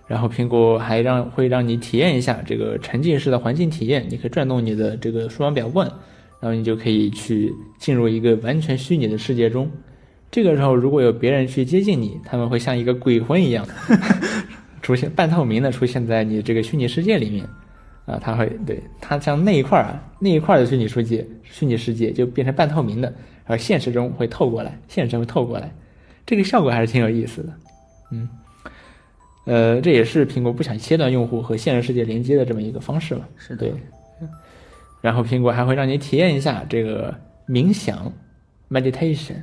[0.06, 5.86] 然后苹果还让会让你体验一下这个沉浸式的环境体验，你可以转动你的这个数码表冠，
[6.40, 9.70] 然后你就可以去进入一个完全虚拟的世界中。
[10.30, 13.66] 这个时候，如果有别人去接近你，他们会像一个鬼魂一样
[14.82, 17.46] 出现，半透明的出现在你这个虚拟世界里面。
[18.06, 23.10] 啊，他会对他像那一块儿啊，那一块的虚拟世界，虚拟世界就变成半透明的，
[23.44, 25.72] 而现实中会透过来，现实中会透过来。
[26.26, 27.52] 这个效果还是挺有意思的，
[28.12, 28.28] 嗯，
[29.44, 33.26] 呃，这也是苹果不想切断用户和现实世界连接的这么一个方式嘛。
[33.36, 33.74] 是的，对。
[35.00, 37.14] 然后苹果还会让你体验一下这个
[37.46, 38.10] 冥想
[38.70, 39.36] （meditation），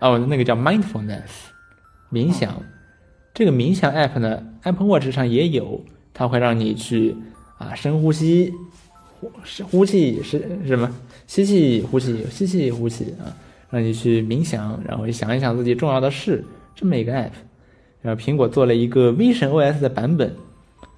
[0.00, 1.28] 哦，那个叫 mindfulness，
[2.10, 2.60] 冥想。
[3.34, 7.14] 这个冥想 app 呢，Apple Watch 上也有，它会让你去
[7.58, 8.52] 啊深呼吸，
[9.20, 9.30] 呼
[9.70, 10.90] 呼气是什么？
[11.26, 13.34] 吸气呼气，吸气呼气啊。
[13.70, 16.44] 让你去冥想，然后想一想自己重要的事，
[16.76, 17.30] 这么一个 app。
[18.04, 20.30] 然后苹果做了一个 Vision OS 的版本，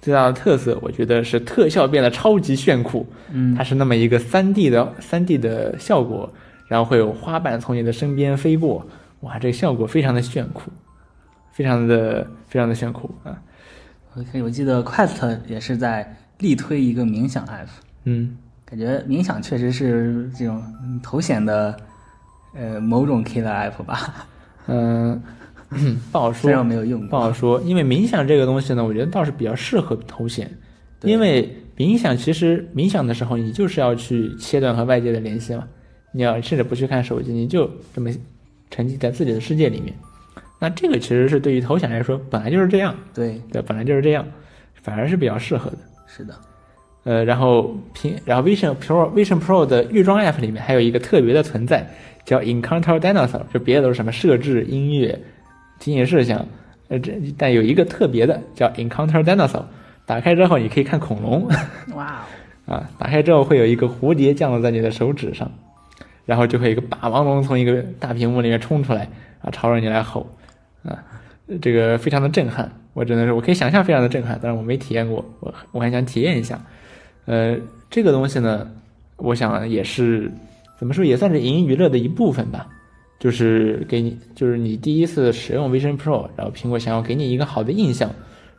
[0.01, 3.07] 最大的特色我觉得是特效变得超级炫酷。
[3.31, 6.29] 嗯，它是那么一个 3D 的 3D 的效果，
[6.67, 8.85] 然后会有花瓣从你的身边飞过，
[9.21, 10.69] 哇，这个效果非常的炫酷，
[11.53, 13.39] 非常的非常的炫酷啊。
[14.17, 17.67] OK，我记得 Quest 也是在力推一个冥想 app。
[18.03, 20.61] 嗯，感觉冥想确实是这种
[21.01, 21.73] 头显的。
[22.53, 24.25] 呃，某种 killer app 吧，
[24.65, 25.21] 嗯，
[26.11, 27.59] 不好说，虽然没有用，不好说。
[27.61, 30.49] 因为冥想这个东西呢，我觉得倒是比较适合头显，
[31.01, 35.67] 因为冥想其实冥想的时候，你就是要去切断和外界的联系嘛，
[36.11, 38.09] 你要甚至不去看手机，你就这么
[38.69, 39.93] 沉浸在自己的世界里面。
[40.59, 44.25] 那这个其实是对于头显来说，本来就是这样，对对，本来就是这样，
[44.81, 45.77] 反而是比较适合的。
[46.07, 46.33] 是的，
[47.03, 51.87] 呃，然后平，然后 Vision Pro Vision Pro 的预装 app 里面还有一个特别的存在。
[52.25, 55.17] 叫 Encounter Dinosaur，就别的都是什么设置、音乐、
[55.79, 56.45] 提醒事项，
[56.87, 59.63] 呃，这但有一个特别的叫 Encounter Dinosaur，
[60.05, 61.47] 打开之后你可以看恐龙，
[61.95, 62.23] 哇，
[62.65, 65.51] 啊，打开之后会有一个蝴蝶降落在你的手指上，
[66.25, 69.09] 然后就会有一个霸王龙从一个大屏幕里面冲出来，
[69.41, 70.27] 啊，朝着你来吼，
[70.83, 71.03] 啊，
[71.61, 76.59] 这个非常的震撼，我只能说，我可以想象非常的震撼，但是我没体验过，我我还想体验一下，
[77.25, 77.57] 呃，
[77.89, 78.69] 这个东西呢，
[79.17, 80.31] 我想也是。
[80.79, 82.67] 怎么说也算是影音娱乐的一部分吧，
[83.19, 88.09] 就是给你，就是你第一次使用 Vision Pro，然后苹果想要给你一个好的印象，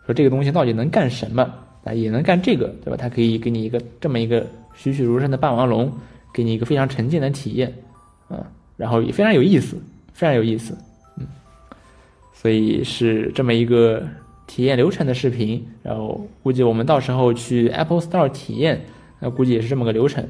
[0.04, 1.42] 说这个东西到底能干什么
[1.84, 1.92] 啊？
[1.92, 2.96] 也能干这个，对吧？
[2.96, 4.44] 它可以给你一个这么一个
[4.74, 5.92] 栩栩如生的霸王龙，
[6.34, 7.72] 给你一个非常沉浸的体验，
[8.28, 9.76] 啊，然后也非常有意思，
[10.12, 10.76] 非常有意思，
[11.18, 11.26] 嗯，
[12.32, 14.02] 所以是这么一个
[14.48, 18.80] 体验流程的视频，然后估计我们到时候去 Apple Store 体验，
[19.20, 20.26] 那估计也是这么个流程。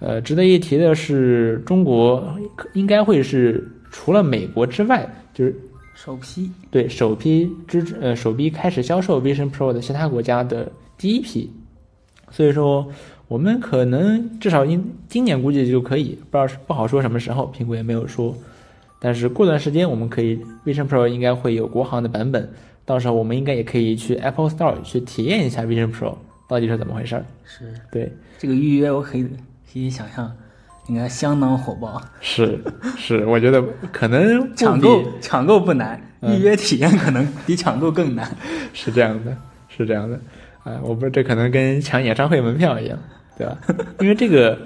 [0.00, 2.24] 呃，值得一提的是，中国
[2.72, 5.52] 应该会是除了美国之外，就是
[5.94, 11.50] 首批对首批支呃首批开始销售 Vision Pro 的其他国家的第一批，
[12.30, 12.86] 所以说
[13.26, 18.32] 我们可能至少今今年估计就可以，不知道不好说什么时候，苹果也没有说，
[19.00, 22.48] 但是过段时间我们可以 Vision Pro 应该会有国行的版本，
[22.84, 26.14] 到时候我们应该也可以去 Apple Store 去体验一下 Vision Pro
[26.48, 27.26] 到底是怎么回事儿。
[27.44, 29.26] 是对这个预约我可以。
[29.70, 30.32] 可以想象，
[30.88, 32.00] 应该相当火爆。
[32.20, 32.58] 是
[32.96, 38.34] 是，我觉得可能抢购抢购不难，预约体验可能比抢购更难。
[38.72, 39.36] 是这样的，
[39.68, 40.18] 是这样的。
[40.64, 42.98] 啊，我不知道这可能跟抢演唱会门票一样，
[43.36, 43.58] 对吧？
[44.00, 44.58] 因为这个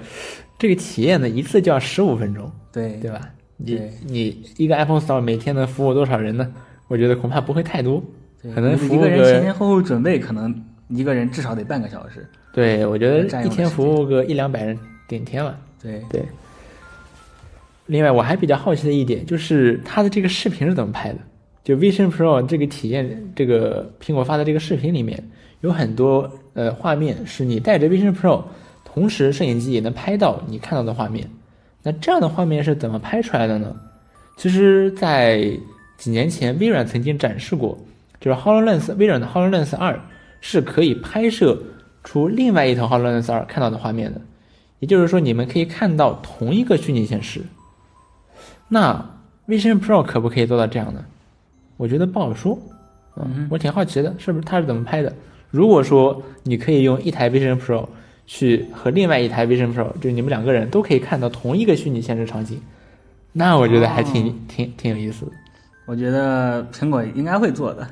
[0.57, 3.21] 这个体验呢，一次就要十五分钟，对对吧？
[3.57, 6.51] 你你一个 iPhone Store 每天能服务多少人呢？
[6.87, 8.03] 我觉得恐怕不会太多，
[8.55, 10.53] 可能服务一个人前前后后准备，可能
[10.89, 12.27] 一个人至少得半个小时。
[12.51, 14.77] 对，我觉得一天服务个一两百人。
[15.13, 16.23] 顶天了，对对。
[17.85, 21.19] 另外，我还比较好奇的一点就是，它的这个视频是怎么拍的？
[21.63, 25.21] 就 Vision Pro 这个体验，这个苹果发的这个视频里面，
[25.61, 28.43] 有很多呃画面是你带着 Vision Pro，
[28.83, 31.29] 同时摄影机也能拍到你看到的画面。
[31.83, 33.75] 那这样的画面是怎么拍出来的呢？
[34.37, 35.51] 其实，在
[35.97, 37.77] 几年前，微软曾经展示过，
[38.19, 39.99] 就是 Hololens 微软的 Hololens 二
[40.41, 41.61] 是可以拍摄
[42.03, 44.19] 出另外一头 HoloLens 二看到的画面的，
[44.83, 47.41] 也就是说，你们可以看到同一个虚拟现实。
[48.67, 49.01] 那
[49.47, 51.05] Vision Pro 可不可以做到这样呢？
[51.77, 52.59] 我觉得不好说。
[53.15, 55.15] 嗯，我挺好奇的，是不是它是怎么拍的？
[55.49, 57.87] 如果说你可以用一台 Vision Pro
[58.27, 62.59] 去和另外一台 Vision Pro，就你们两个人都可以看到同一个虚拟现实场景，
[63.31, 65.31] 那我觉得还挺、挺挺有意思的。
[65.85, 67.87] 我觉得苹果应该会做的。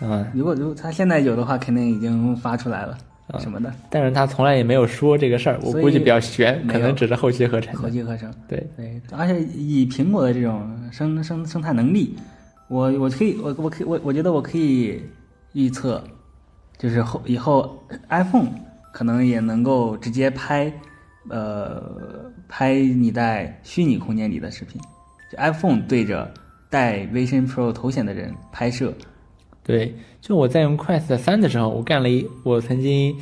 [0.00, 2.98] 嗯，如果如果它现在有的话，肯定已经发出来了啊
[3.40, 7.80] 什么的，但是他从来也没有说这个事儿，我估计比较悬，可能只是后期合成的。
[7.80, 8.32] 合集合成。
[8.46, 12.16] 对，对，而且以苹果的这种生生生态能力，
[12.68, 15.02] 我我可以我我可以我我觉得我可以
[15.54, 16.02] 预测，
[16.78, 18.48] 就是后以后 iPhone
[18.92, 20.72] 可能也能够直接拍，
[21.28, 21.82] 呃，
[22.48, 24.80] 拍你在虚拟空间里的视频，
[25.32, 26.32] 就 iPhone 对着
[26.70, 28.94] 带 Vision Pro 头显的人拍摄，
[29.66, 33.12] 对，就我在用 Quest 三的时候，我干了一，我曾经，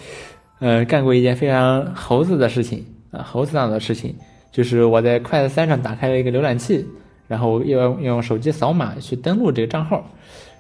[0.61, 4.15] 呃，干过一件非常猴子的事情啊，猴子党的事情，
[4.53, 6.85] 就是我在 Quest 三上打开了一个浏览器，
[7.27, 10.07] 然后用用手机扫码去登录这个账号，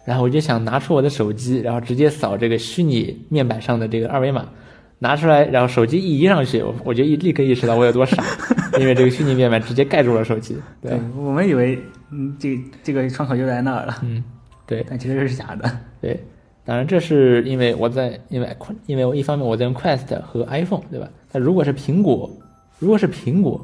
[0.07, 4.47] 然后我就想拿出我的手机，然后直接扫这个虚拟面板上的这个二维码，
[4.99, 8.24] 拿出来，然后手机一移上去，我我就一立刻意识到我有多傻，
[8.80, 11.78] 因为这个虚拟面板直接盖住了手机，对，我们以为
[12.11, 14.24] 嗯这这个窗口就在那儿了，嗯，
[14.67, 15.71] 对，但其实是假的。
[16.01, 16.23] 对，
[16.65, 18.57] 当然这是因为我在因为
[18.87, 21.09] 因为我一方面我在用 Quest 和 iPhone，对吧？
[21.33, 22.31] 那如果是苹果，
[22.79, 23.61] 如果是苹果，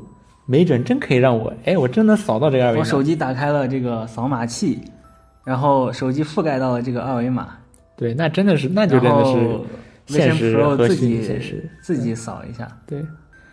[0.47, 2.81] 没准真可以让我，哎，我真能扫到这个二维码。
[2.81, 4.81] 我手机打开了这个扫码器，
[5.45, 7.57] 然后手机覆盖到了这个二维码，
[7.97, 9.61] 对，那真的是，那就真的是
[10.07, 11.71] 现实和自虚拟己现实。
[11.83, 13.01] 自己扫一下，对，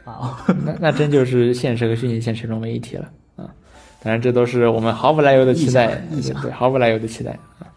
[0.06, 0.36] 哇哦，
[0.66, 3.08] 那那真就是现实和虚拟现实融为一体了
[4.08, 4.08] 啊！
[4.08, 6.02] 当然，这都是我们毫不来由的期待，
[6.42, 7.68] 对，毫不来由的期待啊。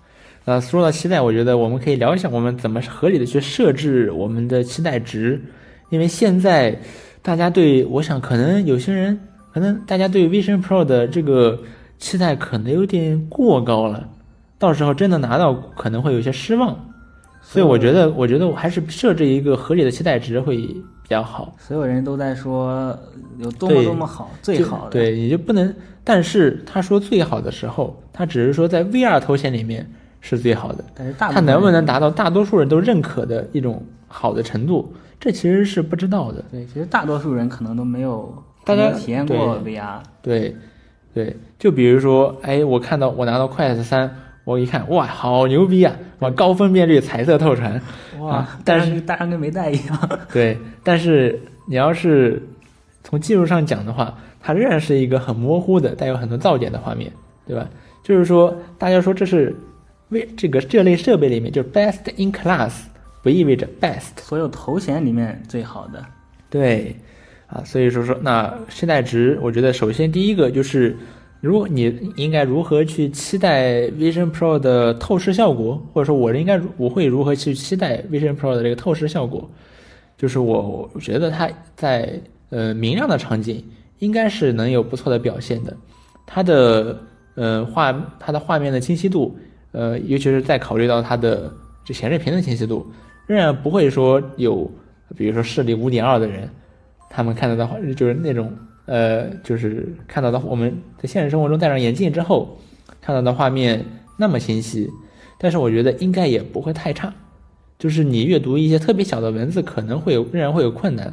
[0.44, 5.42] 那说到期待，我觉得我们可以聊一下我们怎么合理的去设置我们的期待值，
[5.88, 6.78] 因为现在
[7.20, 9.18] 大家对，我想可能有些人，
[9.52, 11.58] 可能大家对 Vision Pro 的这个
[11.98, 14.08] 期待可能有点过高了，
[14.56, 16.78] 到时候真的拿到可能会有些失望，
[17.42, 21.52] 所以我觉得，我觉得我还是设置一个合理的期待值会比较好。
[21.58, 22.96] 所有人都在说
[23.38, 25.74] 有多么多么好，最好的，对，你就不能。
[26.04, 29.88] 但是他说最好的时候，他只是说在 VR 头显里面
[30.20, 36.44] 是最好的，但是大他能不能达到大多数人都认可的一种好的程度，这其实是不知道的。
[36.50, 38.34] 对，其实大多数人可能都没有
[38.64, 40.56] 大家体验过 VR，对，
[41.14, 44.10] 对，就比如说，哎，我看到我拿到 Quest 三，
[44.44, 45.94] 我一看，哇，好牛逼啊！
[46.20, 47.80] 哇，高分辨率、彩色透传，
[48.18, 52.42] 哇啊，但是戴上跟没戴一样，对，但是你要是
[53.02, 57.10] 从技术上讲的话，它仍然是一个很模糊的、带有很多噪点的画面，
[57.46, 57.68] 对吧？
[58.02, 59.54] 就是说，大家说这是
[60.08, 62.72] 为这个这类设备里面就是 best in class，
[63.22, 66.04] 不意味着 best，所有头衔里面最好的，
[66.48, 66.96] 对，
[67.46, 70.96] 啊，所以说说那现在值，我觉得首先第一个就是，
[71.40, 79.48] 如果你应该如何去期待 Vision Pro 的透视效果，或者说我应该我会如何去期待 Vision Pro 的这个透视效果，
[80.16, 82.10] 就是我我觉得它在
[82.50, 83.64] 呃明亮的场景
[83.98, 85.76] 应该是能有不错的表现的，
[86.26, 87.02] 它的
[87.34, 89.36] 呃画它的画面的清晰度，
[89.72, 91.52] 呃尤其是在考虑到它的
[91.84, 92.86] 这显示屏的清晰度，
[93.26, 94.70] 仍然不会说有
[95.16, 96.48] 比如说视力五点二的人。
[97.12, 102.56] 他们看到的画就是那种呃，就是看到的我们在现实生活中戴上眼镜之后
[103.00, 103.84] 看到的画面
[104.16, 104.88] 那么清晰，
[105.36, 107.12] 但是我觉得应该也不会太差。
[107.80, 111.12] 就是你阅读一些特别小的文字可能会有仍然会有困难，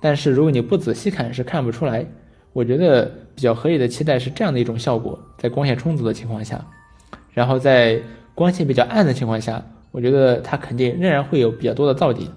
[0.00, 2.06] 但是如果你不仔细看是看不出来。
[2.54, 3.04] 我觉得
[3.36, 6.66] 比较合理的期待是这样的一种效果，在光线充足的情况下，
[7.30, 8.00] 然后在
[8.34, 12.28] 光线比较暗的情况下，我觉得它肯定仍然会有比较多的噪点。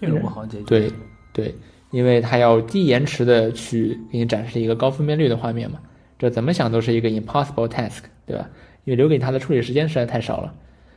[0.00, 0.64] 这个不好解决。
[0.64, 0.92] 对
[1.34, 1.54] 对，
[1.90, 5.78] 因为它要低延迟的去给你展示一个高分辨率的画面嘛，
[6.18, 8.48] 这怎么想都是一个 impossible task，对吧？
[8.84, 10.54] 因为留给它的处理时间实在太少了，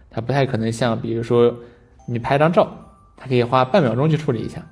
[0.10, 1.54] 它不太可能像比如说
[2.08, 2.72] 你拍张照，
[3.18, 4.66] 它可以花半秒钟去处理一下，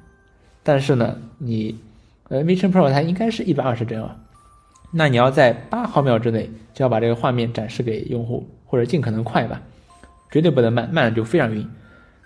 [0.63, 1.77] 但是呢，你
[2.29, 4.15] 呃 Vision Pro 它应该是一百二十帧啊，
[4.91, 9.61] 那你要在八毫秒之内就要把这个画面展示给用户，或者尽可能快吧，
[10.31, 11.67] 绝对不能慢，慢了就非常晕。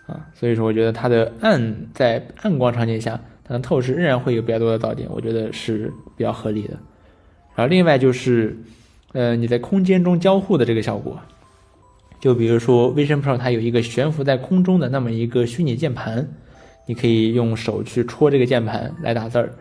[0.06, 6.76] 啊，所以说我觉得它的暗在暗光场景下，它的透视仍然会有比较多的噪点，我觉得是比较合理的。
[7.56, 8.56] 然后另外就是，
[9.12, 11.20] 呃，你在空间中交互的这个效果，
[12.22, 16.30] 就比如说 Vision Pro 它有一个悬浮在空中的那么一个虚拟键盘，
[16.88, 19.54] 你可以用手去戳这个键盘来打字儿。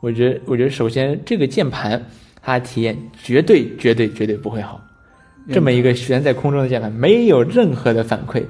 [0.00, 2.02] 我觉得，我觉得首先这个键盘
[2.40, 4.80] 它体验绝对绝对绝对不会好，
[5.52, 8.42] 这么一个悬在空中的键盘，没有任何的反馈。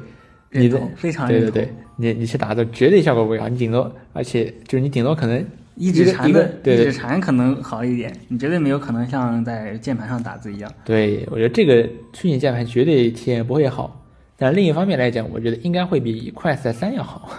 [0.51, 1.27] 你的非常。
[1.27, 10.73] 对对对，你你去打字绝对效果不会好，你顶多而且就是你顶多可能一指禅的一指禅可能好一点，你绝对没有可能像在键盘上打字一样。
[10.85, 14.05] 对，我觉得这个虚拟键盘绝对体验不会好，
[14.37, 17.31] 但另一方面来讲，我觉得应该会比 Quest 三要好，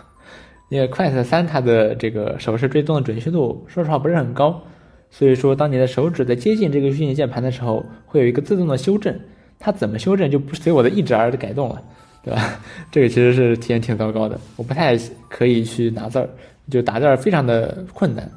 [0.70, 4.62] 因为 Quest 三它的这个手势追踪的准确度，说实话不是很高，
[5.10, 9.14] 所以说当你的手指在接近这个虚拟键盘的时候，会有一个自动的修正，
[9.60, 11.82] 它怎么修正就不随我的意志而改动了，
[12.24, 12.60] 对吧？
[12.92, 14.98] 这个其实是体验挺糟糕的，我不太
[15.28, 16.30] 可以去打字儿，
[16.70, 18.30] 就打字儿非常的困难，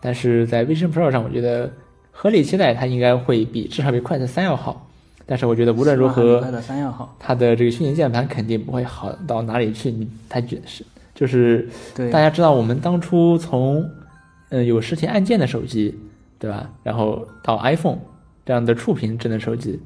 [0.00, 1.70] 但是在 Vision Pro 上，我觉得
[2.10, 4.84] 合理期待它应该会比至少比 Quest 三要好。
[5.30, 7.14] 但是我觉得无论如何，快的三要好。
[7.18, 9.90] 它的这个虚拟键盘肯定不会好到哪里去。
[9.90, 10.82] 你它就是
[11.18, 13.84] 就是对，大家知道，我们当初从
[14.50, 15.92] 嗯有实体按键的手机，
[16.38, 16.70] 对吧？
[16.84, 17.98] 然后到 iPhone
[18.46, 19.80] 这样的触屏智能手机，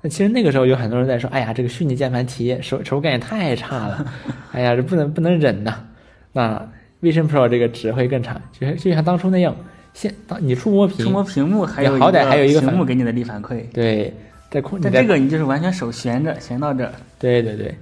[0.00, 4.06] 那其实那个时候有很多人在说，哎呀，这个虚拟键盘体验手手感也太差了，
[4.52, 5.84] 哎呀，这不能不能忍呐。
[6.32, 6.66] 那
[7.02, 9.54] Vision Pro 这个只会更差，就就像当初那样，
[9.92, 14.10] 现当你触摸屏，触摸屏幕还有好歹还有一个反屏幕给你的力反馈，对，
[14.50, 16.92] 在空你在但这个你就是完全手悬着悬到这儿。
[17.18, 17.74] 对对对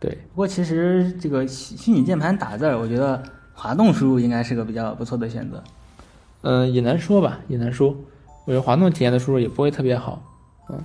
[0.00, 0.10] 对。
[0.30, 3.22] 不过其实这个虚虚拟键盘打字儿，我觉得
[3.52, 5.62] 滑动输入应该是个比较不错的选择。
[6.42, 7.94] 嗯，也难说吧，也难说。
[8.46, 10.20] 我觉得滑动体验的输入也不会特别好，
[10.70, 10.78] 嗯，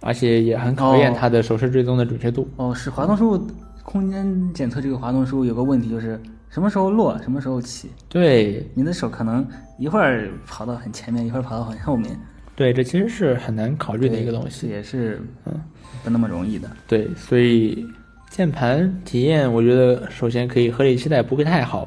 [0.00, 2.48] 而且也很考验哦它的手势追踪的准确度。
[2.56, 3.46] 哦，是滑动输入
[3.82, 9.44] 空间检测这个滑动输入有个问题，就是什么时候落，什么时候起，对你的手可能
[9.78, 12.16] 一会儿跑到很前面，一会儿跑到很后面，
[12.54, 14.68] 对，这其实是很难考虑的一个东西。
[14.68, 15.60] 也是嗯
[16.04, 16.70] 不那么容易的。
[16.86, 17.84] 对，所以
[18.32, 21.86] 键盘体验，我觉得首先可以合理期待不会太好。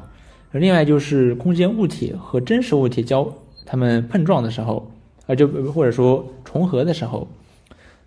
[0.52, 3.28] 另外就是空间物体和真实物体交
[3.64, 4.88] 它们碰撞的时候，
[5.26, 7.26] 啊，就或者说重合的时候，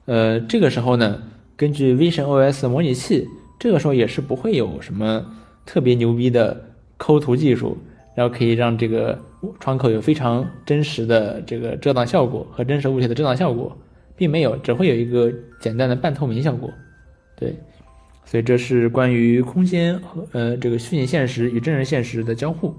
[0.06, 1.22] 呃，这个时候呢，
[1.58, 3.28] 根据 Vision OS 模拟器，
[3.60, 5.22] 这个时候也是不会有什么
[5.66, 6.64] 特别牛逼的
[6.96, 7.78] 抠图技术，
[8.16, 9.20] 然后可以让这个
[9.60, 13.78] 窗口有非常真实的这个遮挡效果和真实物体的遮挡效果，
[14.16, 15.30] 并没有，只会有一个
[15.60, 16.72] 简单的半透明效果。
[17.36, 17.54] 对，
[18.30, 22.75] 所以这是关于空间和呃这个虚拟现实与真人现实的交互。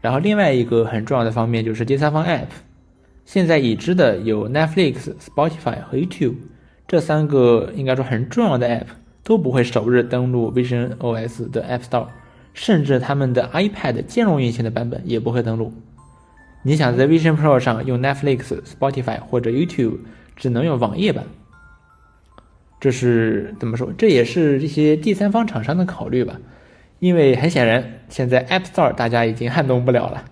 [0.00, 2.46] 然后另外一个很重要的方面就是第三方 App，
[3.24, 6.36] 现在已知的有 Netflix、Spotify 和 YouTube
[6.86, 8.86] 这三个应该说很重要的 App
[9.24, 12.06] 都不会首日登录 Vision OS 的 App Store，
[12.54, 15.72] 甚至他们的 iPad 兼容运行的版本也不会登录。
[16.62, 19.98] 你想在 Vision Pro 上用 Netflix、Spotify 或者 YouTube，
[20.36, 21.24] 只能用网页版。
[22.80, 23.92] 这是怎么说？
[23.96, 26.40] 这也是这些第三方厂商的考虑吧。
[26.98, 30.22] 因为很显然，现在 App Store 大家已经撼动不了了，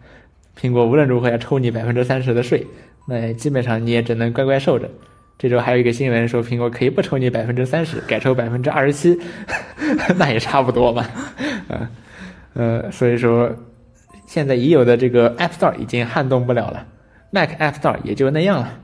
[0.61, 2.67] 苹果无论如何要抽你百分之三十的税，
[3.07, 4.91] 那基本上你也只能乖乖受着。
[5.39, 9.19] 这周还有一个新闻说，苹果可以不抽你百分之三十，改抽百分之二十七，
[10.19, 11.09] 那也差不多吧。
[11.69, 11.89] 呃
[12.55, 13.51] 呃，所以说
[14.27, 16.87] 现在已有的这个 App Store 已经撼动不了了
[17.31, 18.79] ，Mac App Store 也就那样了。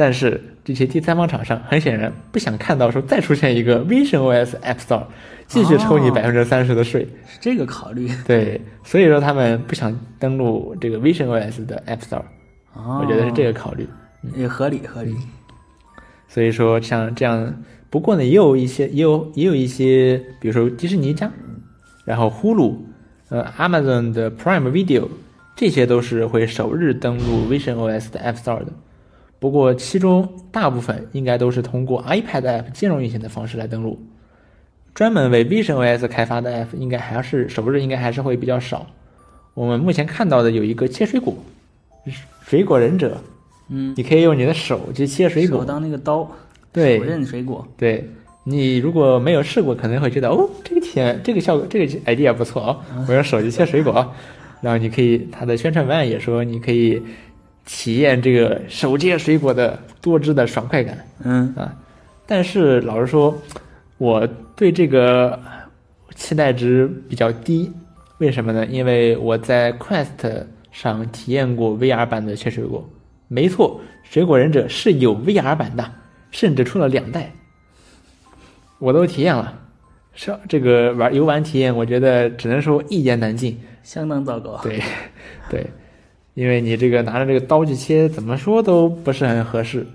[0.00, 5.04] 但是这些第三方厂商很显然不想看到说再出现一个 Vision OS App Store
[5.46, 8.08] 继续抽你哦百分之三十的税，是这个考虑。
[8.26, 12.22] 对，所以说他们不想登录这个 Vision OS 的 App Store，
[12.72, 13.86] 哦，我觉得是这个考虑。
[14.34, 15.14] 也合理合理。
[16.28, 21.30] 所以说像这样，不过呢，也有一些，也有也有一些，比如说迪士尼家，
[22.06, 22.74] 然后呼噜，
[23.28, 25.06] 呃，Amazon 的 Prime Video，
[25.54, 28.72] 这些都是会首日登录 Vision OS 的 App Store 的。
[29.40, 33.98] 不过其中大部分应该都是通过 iPad App 兼容运行的方式来登录，
[34.94, 38.86] 专门为 Vision OS 开发的 App 应该还是首日应该还是会比较少。
[39.54, 41.34] 我们目前看到的有一个切水果，
[42.46, 43.20] 水果忍者，
[43.68, 46.30] 嗯，你可以用你的手去切水果手，当那个刀，
[46.72, 47.66] 对手刃水果。
[47.76, 48.08] 对
[48.44, 54.12] 你如果没有试过，可能会觉得哦，这个体验，这个效果，这个 idea 不错哦， 我用手机切水果啊。
[54.60, 57.02] 然后你可以，它的宣传文案也说，你可以
[57.64, 61.74] 体验这个手切水果的多汁的爽快感嗯，啊。
[62.26, 63.36] 但是老实说，
[63.98, 65.38] 我对这个
[66.14, 67.72] 期待值比较低，
[68.18, 68.66] 为什么呢？
[68.66, 72.88] 因为我在 Quest 上体验过 VR 版的切水果，
[73.28, 75.92] 没错，水果忍者是有 VR 版的，
[76.30, 77.32] 甚至出了两代。
[78.78, 79.58] 我都体验了，
[80.14, 83.58] 是这个玩游玩体验，我觉得只能说一言难尽。
[83.82, 84.60] 相当糟糕。
[84.62, 84.80] 对，
[85.48, 85.66] 对，
[86.34, 89.86] 因为你这个拿着这个刀去切，怎么说都不是很合适。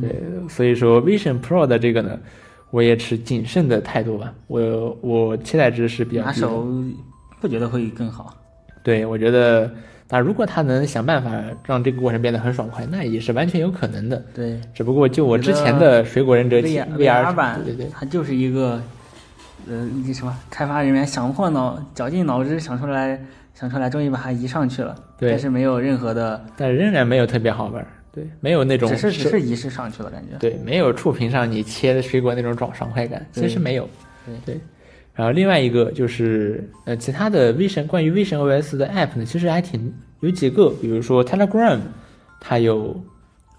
[0.00, 0.14] 对，
[0.48, 2.18] 所以说 Vision Pro 的这个呢，
[2.70, 4.32] 我也持谨慎的态度吧。
[4.46, 6.22] 我我期待值是比较。
[6.22, 6.66] 拿手
[7.40, 8.34] 不觉得会更好。
[8.82, 9.70] 对，我觉得，
[10.08, 11.30] 那如果他能想办法
[11.64, 14.22] 让这个过程变得很爽快，那也是完全有可能的。
[14.34, 18.80] 对只不过就我之前的水果忍者体 VR VR 版，对对对它就是一个
[19.68, 23.20] 呃，那什么开发人员想破脑绞尽脑汁想出来
[23.58, 30.38] 想出来，终于把它移上去了，对但是没有任何的，但仍然没有特别好玩儿，对，没有那种只是只是移式上去了，感觉。
[30.38, 33.88] 对，没有触屏上你切的水果那种爽爽快感，其实没有。
[34.24, 34.60] 对对，
[35.12, 41.80] 然后另外一个就是呃，其他的 Vision 关于 Vision OS 的 App 呢，其实还挺有几个，比如说 Telegram，
[42.38, 42.94] 它有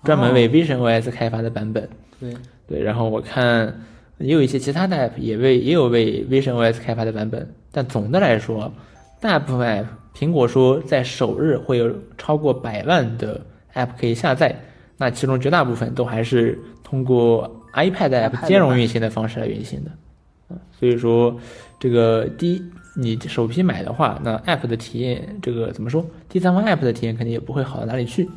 [0.06, 1.90] 专门为 Vision OS 开发的版本。
[2.22, 2.34] 对，
[2.66, 3.82] 对，然后我看
[4.20, 8.72] 也有一些其他的 App 也为也有为 Vision OS 开发的版本，但总的来说，
[9.20, 9.86] 大部分 App
[10.18, 14.56] 苹果说在首日会有超过百万的 App 可以下载，
[14.98, 19.92] 那其中绝大部分都还是通过 iPad App 兼容运行的方式来运行的，
[20.48, 21.36] 啊，所以说
[21.80, 22.64] 这个第一。
[22.96, 26.06] 你首批买的话，那 App 的体验，这个怎么说？
[26.28, 28.28] 第三方 App 的体验肯定也不会好到哪里去，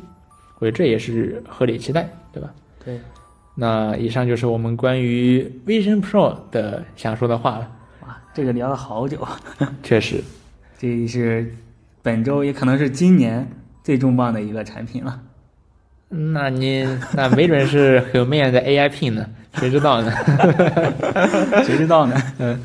[0.59, 2.53] 我觉得这也是合理期待，对吧？
[2.85, 2.97] 对，
[3.55, 7.71] 那以上就是我们关于 Vision Pro 的想说的话了。
[8.03, 9.27] 哇，这个聊了好久，
[9.83, 10.23] 确实，
[10.83, 11.49] 这是
[12.01, 13.47] 本周也可能是今年
[13.85, 15.17] 最重磅的一个产品了。
[16.09, 20.11] 那你那没准是很有魅力的 AI Pin 呢，谁知道呢？
[21.63, 22.21] 谁知道呢？
[22.39, 22.59] 嗯。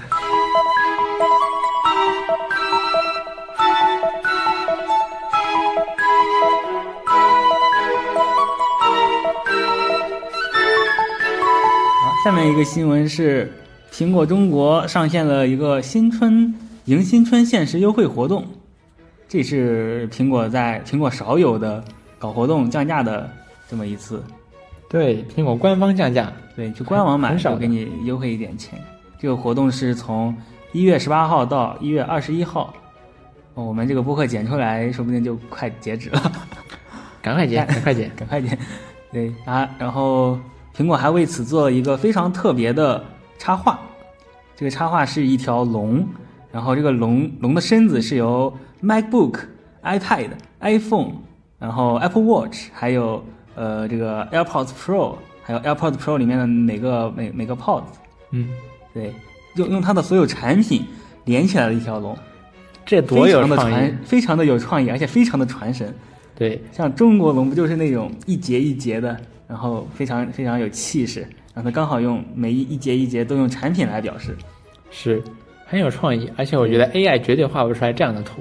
[12.03, 13.49] 好，下面一个新闻是，
[13.93, 16.53] 苹果中国上线了一个新春
[16.89, 18.47] 迎新春限时优惠活动，
[19.29, 21.85] 这是苹果在苹果少有的
[22.19, 23.31] 搞活动降价的
[23.69, 24.25] 这么一次。
[24.89, 28.83] 对，苹果官方降价，对，去官网买很少给你优惠一点钱。
[29.19, 30.35] 这个活动是从
[30.73, 32.73] 一月十八号到一月二十一号。
[33.53, 36.33] 哦我们这个播客剪出来，说不定就快截止了。
[37.21, 38.11] 赶快剪， 赶快剪。
[38.17, 38.59] 赶快剪。
[39.13, 40.39] 对啊，然后
[40.75, 43.05] 苹果还为此做了一个非常特别的
[43.37, 43.79] 插画，
[44.57, 46.09] 这个插画是一条龙，
[46.51, 49.41] 然后这个龙龙的身子是由 MacBook、
[49.83, 50.31] iPad、
[50.61, 51.13] iPhone，
[51.59, 53.25] 然后 Apple Watch，还有
[53.55, 57.85] 呃这个 AirPods Pro，还有 AirPods Pro 里面的每个每每个 Pods，
[58.33, 58.49] 嗯，
[58.95, 59.13] 对，
[59.57, 60.85] 用用它的所有产品
[61.25, 62.17] 连起来了一条龙，
[62.87, 63.75] 这多有创意。
[63.75, 63.99] 传，！
[64.05, 65.95] 非常的有创意，而且非常的传神。
[66.35, 71.23] 对，像中国龙不就是那种一节一节的，然后非常非常有气势，
[71.53, 74.37] 然后它刚好用每一一节一节都用产品来表示，
[74.91, 75.23] 是
[75.71, 78.41] 很有创意，而且我觉得 AI 绝对画不出来这样的图，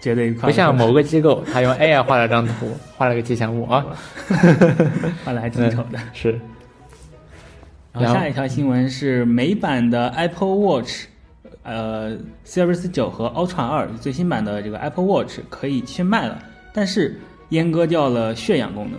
[0.00, 3.84] 绝对不像某个机构，他用 AI 画了张图，画了个吉祥物啊，
[5.22, 5.98] 画的还挺丑的。
[6.14, 6.40] 是，
[7.92, 11.04] 然后下一条新闻是美版的 Apple Watch，
[11.64, 16.42] 呃，Series 九和 Ultra 二最新版的这个 Apple Watch 可以去卖了，
[16.72, 18.98] 但是阉割掉了血氧功能，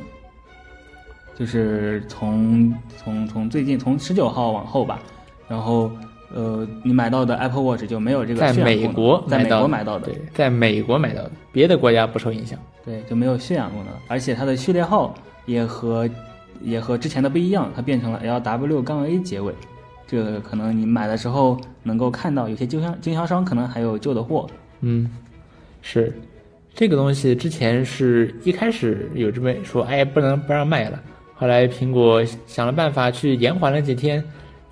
[1.37, 4.99] 就是从从从最近从十九号往后吧，
[5.47, 5.91] 然后
[6.35, 12.59] 呃，你买到的 Apple Watch 就没有这个在美国在美国买到的，对，在美国买到的，别的国家不受影响。
[12.83, 15.15] 对，就没有血氧功能，而且它的序列号
[15.45, 16.09] 也和
[16.61, 19.53] 也和之前的不一样，它变成了 LW 杠 A 结尾。
[20.05, 24.45] 这个可能你买的时候能够看到，有些经销经销商可能还有旧的货。
[24.81, 25.09] 嗯，
[25.81, 26.13] 是
[26.73, 31.01] 这个东西之前是一开始有这么说，哎，不能不让卖了。
[31.33, 34.23] 后来苹果想了办法去延缓了几天，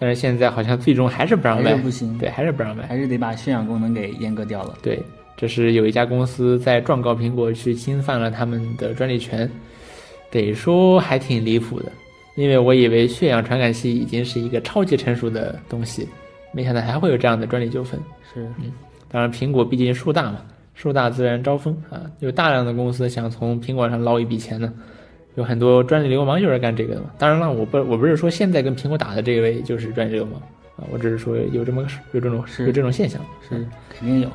[0.04, 2.86] 但是现在好像最终还是不让卖，不行，对，还是不让卖。
[2.88, 4.78] 还是得把血氧功能给阉割掉了。
[4.82, 5.02] 对，
[5.38, 9.50] 这是有一家公司在状告苹果去侵犯了他们的专利权，
[10.30, 11.90] 得说还挺离谱的。
[12.36, 16.06] 因为我以为血氧传感器已经是一个超级成熟的东西，
[16.52, 17.98] 没想到还会有这样的专利纠纷。
[18.34, 18.74] 是，嗯
[19.08, 20.42] 当然，苹果毕竟树大嘛，
[20.74, 24.74] 树大自然招风啊，有大量的公司想从苹果上捞一笔钱呢，
[25.36, 27.12] 有很多专利流氓就是干这个的嘛。
[27.18, 30.36] 当然了，我不我不是说现在跟苹果打的这位就是专利流氓
[30.76, 33.20] 啊，我只是说有这么个有这种是有这种现象。
[33.48, 34.30] 是肯定有。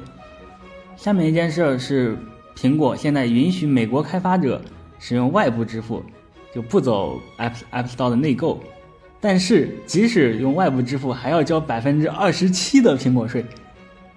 [0.96, 2.16] 下面一件事儿是，
[2.56, 4.60] 苹果现在允许美国开发者
[4.98, 6.02] 使用外部支付，
[6.52, 8.58] 就不走 App App Store 的内购，
[9.20, 13.44] 但是即使用外部支付，还要交百分之二十七的苹果税，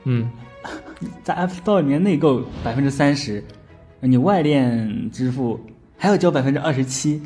[0.06, 0.32] 嗯，
[1.24, 3.44] 在 App Store 里面内购百分之三十，
[4.00, 5.60] 你外链支付
[6.02, 7.22] 还要交百分之二十七，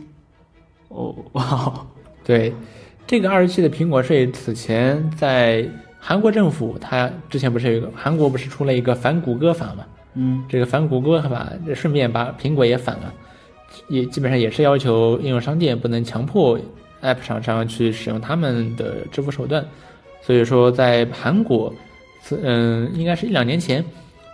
[0.90, 1.88] 哦哇，
[2.26, 2.54] 对，
[3.08, 5.66] 这个二十七的苹果税，此前在
[5.98, 9.86] 韩国政府，它之前不是有一个韩国不是出了一个反谷歌法嘛？
[10.16, 13.14] 嗯，这个反谷歌法顺便把苹果也反了，
[13.88, 16.60] 也基本上也是要求应用商店不能强迫
[17.02, 19.66] App 厂商去使用他们的支付手段。
[20.22, 21.74] 所以说，在韩国，
[22.44, 23.82] 嗯，应该是一两年前，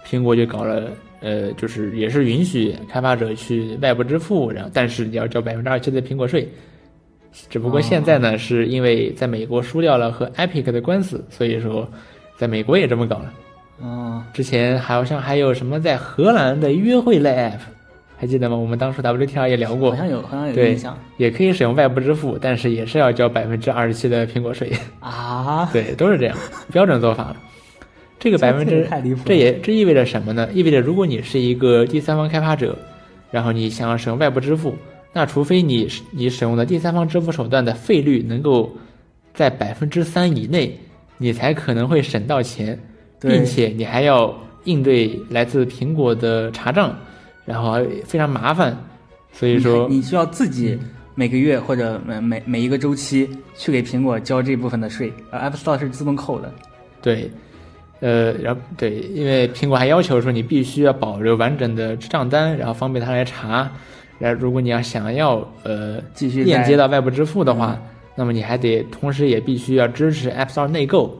[0.03, 0.89] 苹果就搞了，
[1.21, 6.47] 呃，就是也是允许开发者去外部支付，然后但是你要交百分之二十七的苹果税。
[7.49, 11.87] 只不过现在呢，是因为在美国输掉了和 Epic 的官司，所以说
[12.35, 13.33] 在美国也这么搞了。
[13.79, 17.59] 哦，之前好像还有什么在荷兰的约会类 App，
[18.17, 18.57] 还记得吗？
[18.57, 24.71] 我们当初 WTR 也聊过好，像有，好像有对印象也可以使用外部支付，但是也是要交百分之二十七的苹果税。
[24.99, 25.69] 啊。
[25.71, 26.37] 对，都是这样，
[26.71, 27.37] 标准做法了。
[28.21, 30.47] 这个百分之太离谱这也这意味着什么呢？
[30.53, 32.77] 意味着如果你是一个第三方开发者，
[33.31, 34.75] 然后你想要使用外部支付，
[35.11, 38.71] 那除非你你使用的第三方支付手段的费率能够
[39.33, 40.77] 在百分之三以内，
[41.17, 42.79] 你才可能会省到钱，
[43.19, 44.31] 并且你还要
[44.65, 46.95] 应对来自苹果的查账，
[47.43, 48.77] 然后非常麻烦。
[49.33, 50.77] 所以说，你需要自己
[51.15, 56.53] 每个月或者每每每一个周期去给苹果交这部分的税，而 App Store 是自动扣的。
[57.01, 57.31] 对，
[58.01, 63.71] 呃，然后对，因为苹果还要求说你必须要保留完整的账单，然后方便他来查。
[64.19, 67.79] 然后如果你要想要呃继续链接到外部支付的话，
[68.15, 71.17] 那么你还得同时也必须要支持 App Store 内购。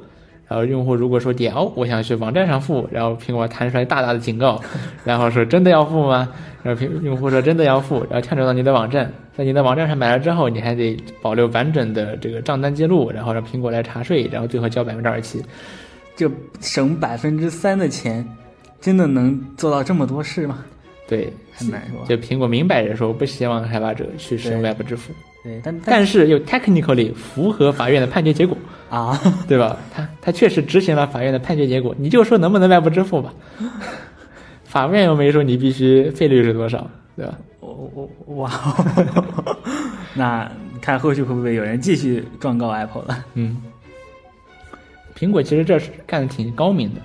[0.48, 4.62] 然后用户如果说点哦，我想去网站上付，然后苹果弹出来大大的警告，
[5.06, 6.28] 然后说真的要付吗？
[6.62, 15.42] 然后苹用户说真的要付，然后跳转到你的网站，在你的网站上买了之后，你还得保留完整的这个账单记录，然后让苹果来查税，然后最后交百分之二十七。
[16.22, 18.24] 这省百分之三的钱，
[18.80, 20.64] 真的能做到这么多事吗？
[21.08, 22.06] 对，很难说。
[22.06, 25.12] 就苹果明摆着说不希望开发者去使用对外部支付，
[25.44, 28.56] 对，但但是又 technically 符合法院的判决结果，
[28.92, 29.76] 啊，对吧？
[29.92, 33.34] 他他确实执行了法院的判决结果，你就说能不能外部支付吧？
[34.64, 37.36] 法院又没说你必须费率是多少，对吧？
[37.62, 37.92] 我
[38.28, 38.52] 我哇，
[40.14, 40.50] 那
[40.80, 43.26] 看后续会不会有人继续状告 Apple 了？
[43.34, 43.58] 嗯，
[45.22, 47.02] 苹果其实这是干的挺高明的。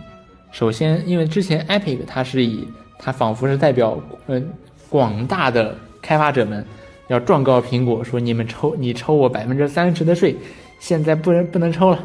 [0.50, 2.66] 首先，因为之前 Epic 它是以
[2.98, 4.42] 它仿佛是代表呃
[4.88, 6.64] 广大的开发者们
[7.08, 10.34] 要状告苹果说你们抽你抽我百分之三十的税，
[10.78, 12.02] 现在不能不能抽了。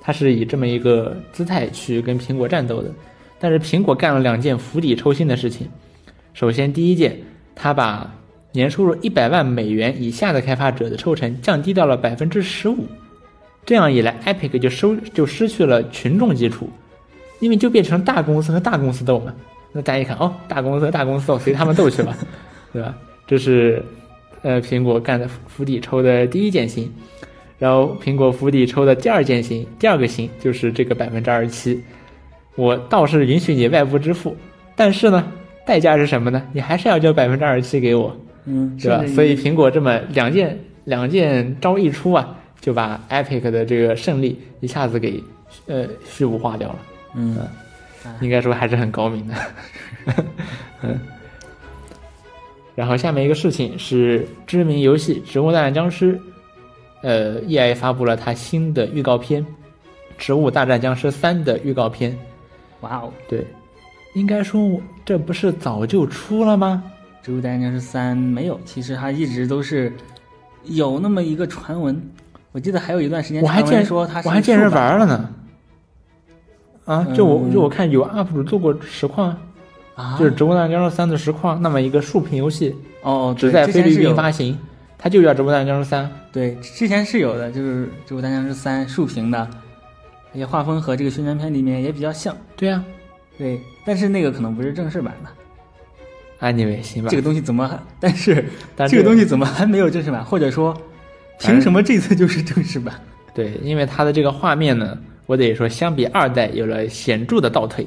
[0.00, 2.90] 它是以这么一个姿态去跟苹果战斗的。
[3.38, 5.68] 但是苹果干了两件釜底抽薪的事情。
[6.34, 7.16] 首先，第一件，
[7.54, 8.12] 它把
[8.50, 12.84] 年收入一百万美元以下的开发者的抽成降低到了百分之十五。
[13.64, 16.68] 这样一来，Epic 就收就失去了群众基础，
[17.40, 19.32] 因为就变成大公司和大公司斗嘛。
[19.72, 22.16] 那大家一看，哦，大公司和大公司斗，随他们斗去吧，
[22.72, 22.94] 对吧？
[23.26, 23.82] 这是
[24.42, 26.92] 呃苹果干的釜底抽的第一件心。
[27.58, 31.80] 然后苹果釜底抽的第二件心，第二个心就是这个百分之二十七。
[32.56, 34.36] 我倒是允许你外部支付，
[34.74, 35.32] 但是呢，
[35.64, 36.42] 代价是什么呢？
[36.52, 38.14] 你还是要交百分之二十七给我。
[38.44, 39.06] 嗯，对吧？
[39.14, 45.22] 所以苹果这么两件两件招一出啊，就把 Epic 的这个胜利一下子给
[45.66, 46.78] 呃虚无化掉了。
[47.14, 47.36] 嗯，
[48.22, 49.34] 应该说还是很高明的。
[50.82, 50.98] 嗯。
[52.74, 56.14] 然后下面一个事情是知名游戏《植物大战僵尸》，
[57.02, 59.44] 呃，EA 发布了它新的预告片，
[60.16, 62.18] 《植物大战僵尸三》的预告片。
[62.80, 63.44] 哇哦，对，
[64.14, 66.82] 应该说这不是早就出了吗？
[67.26, 69.92] 《植物大战僵尸三》没有，其实它一直都是
[70.64, 72.00] 有那么一个传闻。
[72.52, 75.28] 我记得还有一段时间我还见说他是我还见人玩了呢。
[76.84, 79.36] 啊，就我嗯就我看有 UP 主做过实况，
[79.94, 84.58] 啊，就是《植物大战僵尸三》的实况，那么一个竖屏游戏，哦，对只在菲律宾发行，
[84.98, 86.04] 它就叫《植物大战僵尸三》。
[86.32, 89.38] 对，之前是有的，就是《植物大战僵尸三》竖屏的，
[90.32, 92.36] 而且画风和这个宣传片里面也比较像。
[92.56, 92.82] 对呀、
[93.38, 95.30] 对，但是那个可能不是正式版的。
[96.44, 97.08] Anyway，行吧。
[97.08, 97.78] 这个东西怎么还？
[98.00, 98.44] 但是
[98.74, 100.24] 但这个东西怎么还没有正式版？
[100.24, 100.76] 或者说，
[101.50, 102.94] 凭什么这次就是正式版？
[103.34, 107.86] 对，因为它的这个画面呢，我得说相比二代有了显著的倒退。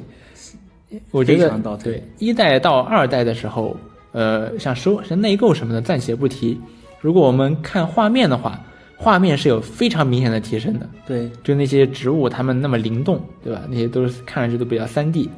[1.10, 3.76] 我觉得常倒退对一代到二代的时候，
[4.12, 6.58] 呃，像收像内购什么的暂且不提。
[7.00, 8.60] 如果我们看画面的话，
[8.96, 10.88] 画面是有非常明显的提升的。
[11.06, 13.62] 对，就那些植物，它们那么灵动，对吧？
[13.68, 15.28] 那些都是看上去都比较三 D，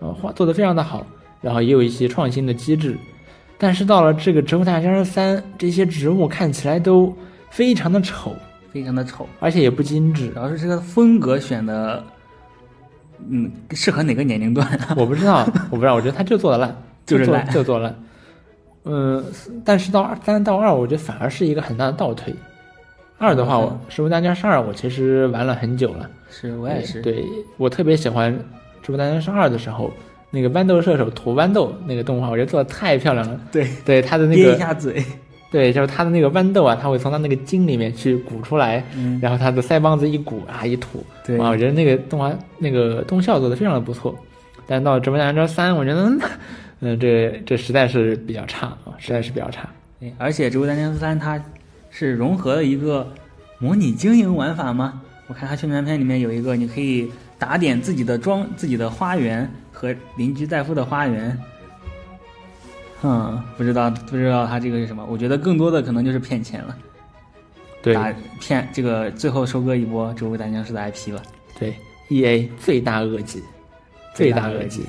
[0.00, 1.06] 呃，画做的非常的好，
[1.40, 2.96] 然后也有一些创新的机制。
[3.56, 7.12] 但是到了这个《植物大战僵尸三》，这些植物看起来都
[7.50, 8.34] 非常的丑，
[8.72, 10.36] 非常的丑，而且也不精致主。
[10.36, 12.02] 要是这个风格选的，
[13.28, 14.94] 嗯，适合哪个年龄段啊？
[14.98, 16.76] 我不知道，我不知道，我觉得他就做的 烂，
[17.06, 17.94] 就是烂就做烂。
[18.84, 19.22] 嗯，
[19.64, 22.34] 但是到二三到二，我觉得反而是一个很大的倒退。
[23.18, 27.24] 二的话，嗯我《植物大战僵尸二》我其实玩了很久了，是我也是，对
[27.56, 28.32] 我特别喜欢
[28.80, 29.90] 《植物大战僵尸二》的时候，
[30.30, 33.40] 那个豌豆射手吐豌豆那个动画，我觉得做的太漂亮了。
[33.50, 35.04] 对，对他的那憋一，下嘴，
[35.50, 44.14] 对，就是他的那个豌豆啊，他会从他那个茎里面去鼓出来，嗯，然后他的腮帮子一鼓啊一吐，对，哇，我觉得那个动画那个动效做的非常的不错。
[44.66, 46.12] 但到《植物大战僵尸三》，我觉得，
[46.80, 49.66] 嗯，这这实在是比较差啊，实在是比较差。
[49.98, 51.42] 对，而且《植物大战僵尸三》它
[51.88, 53.10] 是融合了一个
[53.58, 55.00] 模拟经营玩法吗？
[55.28, 61.38] 我看它宣传片里面有一个，你可以打点自己的庄、自己的花园和邻居戴夫的花园。
[63.02, 65.06] 嗯，不知道不知道他这个是什么？
[65.08, 66.76] 我觉得更多的可能就是骗钱了，
[67.80, 71.22] 对打骗这个最后收割一波《植物大僵尸》的 IP 了。
[71.58, 71.74] 对
[72.08, 73.42] ，E A 罪大恶极，
[74.14, 74.84] 罪大恶极。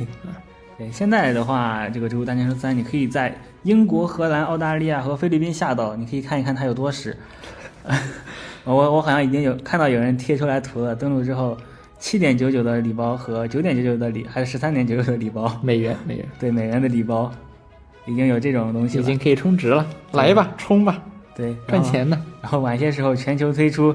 [0.78, 7.16] 对，现在的话，这个《植物大战僵尸三》，你可以在英国、荷兰、澳大利亚和菲律宾下到，你可以看一看它有多屎。
[8.66, 11.58] 我我好像已经有看到有人贴出来图了，登录之后，
[12.00, 17.32] 七点九九的礼包和九点九九的礼，还是十三点九九的礼包，美元美元，对，美元的礼包，
[18.10, 19.04] 已经有这种东西了。
[19.04, 21.02] 已经可以充值了，来吧，充吧，
[21.36, 21.82] 对赚。
[21.84, 22.16] 钱呢。
[22.42, 23.94] 然后然后晚些时候全球推出，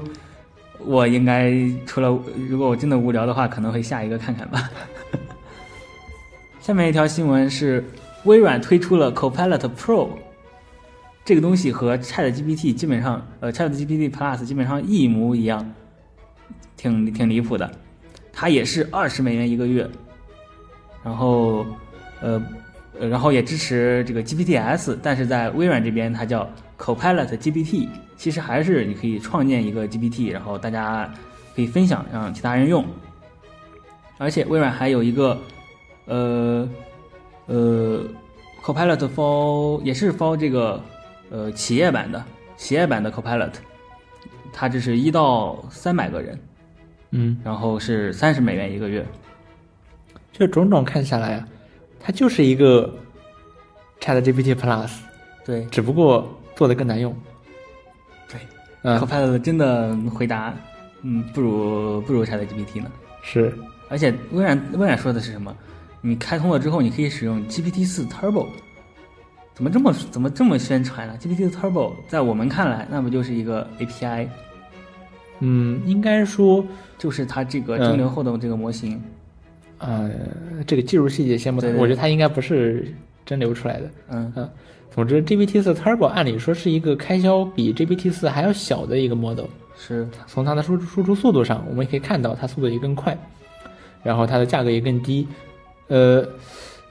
[0.79, 1.51] 我应该
[1.85, 2.07] 除了
[2.49, 4.69] 如果我真的无聊的话，可能会下一个看看吧。
[6.61, 7.83] 下面一条新闻是
[8.23, 10.09] 微软推出了 Copilot Pro，
[11.23, 15.73] 这个东西和 Chat GPT 基本上，呃，Chat GPT Plus 基本上一模一样，
[16.77, 17.69] 挺挺离谱的。
[18.31, 19.87] 它也是二十美元一个月，
[21.03, 21.65] 然后，
[22.19, 22.41] 呃，
[22.99, 27.87] 呃然后也支持这个 GPTs，但是在微软这边它叫 Copilot GPT，
[28.17, 31.11] 其实还是你可以创建一个 GPT，然后大家
[31.55, 32.85] 可以分享让其他人用。
[34.17, 35.37] 而且微软还有一个，
[36.05, 36.67] 呃，
[37.47, 38.01] 呃
[38.63, 40.81] ，Copilot for 也是 for 这个
[41.29, 42.23] 呃企业版的
[42.55, 43.51] 企业版的 Copilot，
[44.53, 46.39] 它这是一到三百个人，
[47.11, 49.05] 嗯，然后是三十美元一个月。
[50.31, 51.47] 这种种看下来啊，
[52.05, 52.93] 它就是一个
[53.99, 54.91] Chat GPT Plus，
[55.43, 57.11] 对只不过做的更难用。
[58.29, 58.39] 对
[58.83, 60.53] 嗯，，Copilot 真的回答，
[61.01, 62.91] 嗯，不如不如 ChatGPT 呢。
[63.23, 63.51] 是，
[63.89, 65.55] 而且微软微软说的是什么？
[66.01, 68.45] 你开通了之后，你可以使用 GPT 四 Turbo，
[69.55, 74.27] 怎么这么怎么这么宣传呢？GPT 四 Turbo 在我们看来，那不就是一个 API，
[75.39, 76.63] 嗯，应该说，
[76.99, 79.01] 就是它这个嗯蒸馏后的这个模型。
[79.77, 80.11] 呃，
[80.65, 82.87] 这个技术细节先不谈，我觉得它应该不是
[83.25, 83.89] 蒸馏出来的。
[84.09, 84.49] 嗯，嗯，
[84.91, 89.45] 总之，GPT 四 Turbo 按理说是一个开销比 GPT 四还要小的一个 model。
[89.77, 93.17] 是从它的输输出速度上，我们也可以看到它速度也更快，
[94.01, 95.27] 然后它的价格也更低，
[95.89, 96.25] 呃，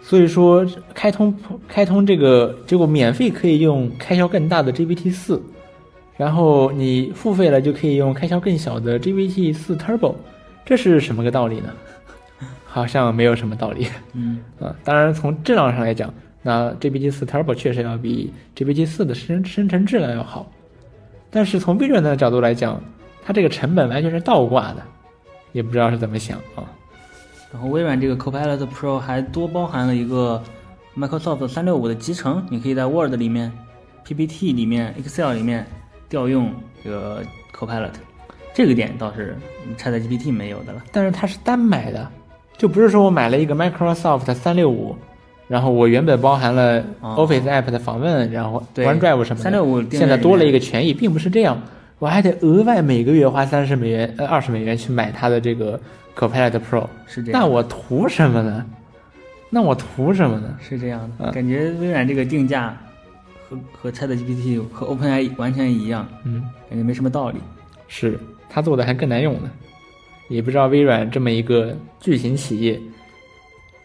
[0.02, 1.34] 所以说开通
[1.66, 5.42] 开通这个结果免费可以用开销更大的 GPT 四，
[6.18, 10.14] 然后你付费了就可以用开销更小的 GPT 四 Turbo，
[10.66, 11.72] 这是什么个道理呢？
[12.74, 14.74] 好像没有什么道理嗯啊。
[14.82, 16.12] 当然从质量上来讲，
[16.42, 20.50] 那 GPT 四 Turbo 确实要比 GPT 四的生生成质量要好。
[21.30, 22.82] 但是从微软的角度来讲，
[23.24, 24.82] 它这个成本完全是倒挂的，
[25.52, 26.66] 也不知道是怎么想啊。
[27.52, 30.42] 然后微软这个 Copilot Pro 还多包含了一个
[30.96, 33.52] Microsoft 三六五的集成，你可以在 Word 里面、
[34.04, 35.64] PPT 里面、Excel 里面
[36.08, 36.52] 调用
[36.82, 37.22] 这个
[37.56, 37.92] Copilot，
[38.52, 39.36] 这个点倒是
[39.78, 40.82] ChatGPT 没有的了。
[40.90, 42.10] 但是它是单买的，
[42.56, 44.96] 就不是说我买了一个 Microsoft 三六五，
[45.48, 51.60] 然后我原本包含了哦 Office App 的访问，然后对 OneDrive 什么的，三六五现在多了一个个权益，并不是这样，
[51.98, 55.78] 我还得额外每个月花三十美元、呃二十美元去买它的这个
[56.16, 58.64] Copilot Pro，是这样，那我图什么呢？
[59.50, 60.56] 那我图什么呢？
[60.60, 61.32] 是这样的，嗯。
[61.32, 62.76] 感觉微软这个定价
[63.48, 67.38] 和和 ChatGPT 和 OpenAI 完全一样，嗯，感觉没什么道理。
[67.86, 69.50] 是他做的还更难用呢，
[70.28, 72.80] 也不知道微软这么一个巨型企业，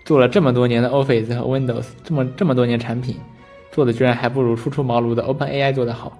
[0.06, 3.16] 做了这么多年的 Office 和 Windows，这么这么多年产品，
[3.72, 6.18] 做的居然还不如初出茅庐的 OpenAI 做的好，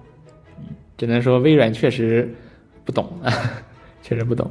[0.96, 2.32] 只能说微软确实
[2.84, 3.32] 不懂啊，
[4.02, 4.50] 确实不懂。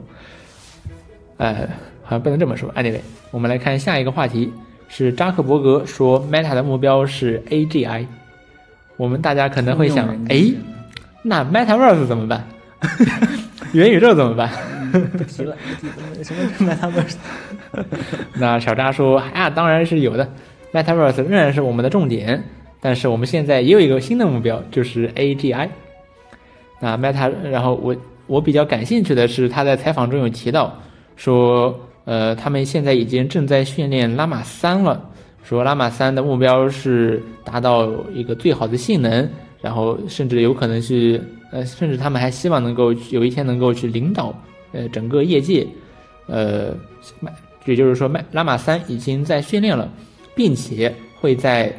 [1.38, 1.67] 呃，
[2.03, 2.74] 好像不能这么说。
[2.74, 2.99] Anyway，
[3.32, 4.51] 我们来看下一个话题，
[4.88, 8.05] 是扎克伯格说 Meta 的目标是 AGI。
[8.97, 10.51] 我们大家可能会想哎，
[11.24, 12.45] 那 Metaverse 怎么办？
[13.72, 14.51] 元宇宙怎么办？
[14.92, 15.56] 不提了，
[16.24, 17.16] 什么什么 Metaverse？
[18.40, 20.28] 那小扎说啊，当然是有的
[20.74, 22.44] ，Metaverse 仍然是我们的重点，
[22.80, 25.68] 但是我们现在也有一个新的目标，就是 AGI。
[26.80, 27.96] 那 Meta，然后我
[28.28, 30.74] 我比较感兴趣的是，他在采访中有提到
[31.18, 35.04] 说，呃，他们现在已经正在训练拉玛三了，
[35.44, 39.28] 说拉玛三的目标是达到一个最好的性能，
[39.62, 41.22] 然后甚至有可能是，
[41.52, 44.34] 呃，甚至他们还希望能够有一天能够去领导，
[44.72, 45.67] 呃，整个业界，
[46.28, 46.76] 呃，
[47.65, 49.91] 也就是说，麦拉玛三已经在训练了，
[50.36, 51.74] 并且会在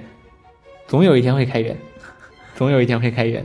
[0.87, 1.77] 总有一天会开源，
[2.55, 3.45] 总有一天会开源，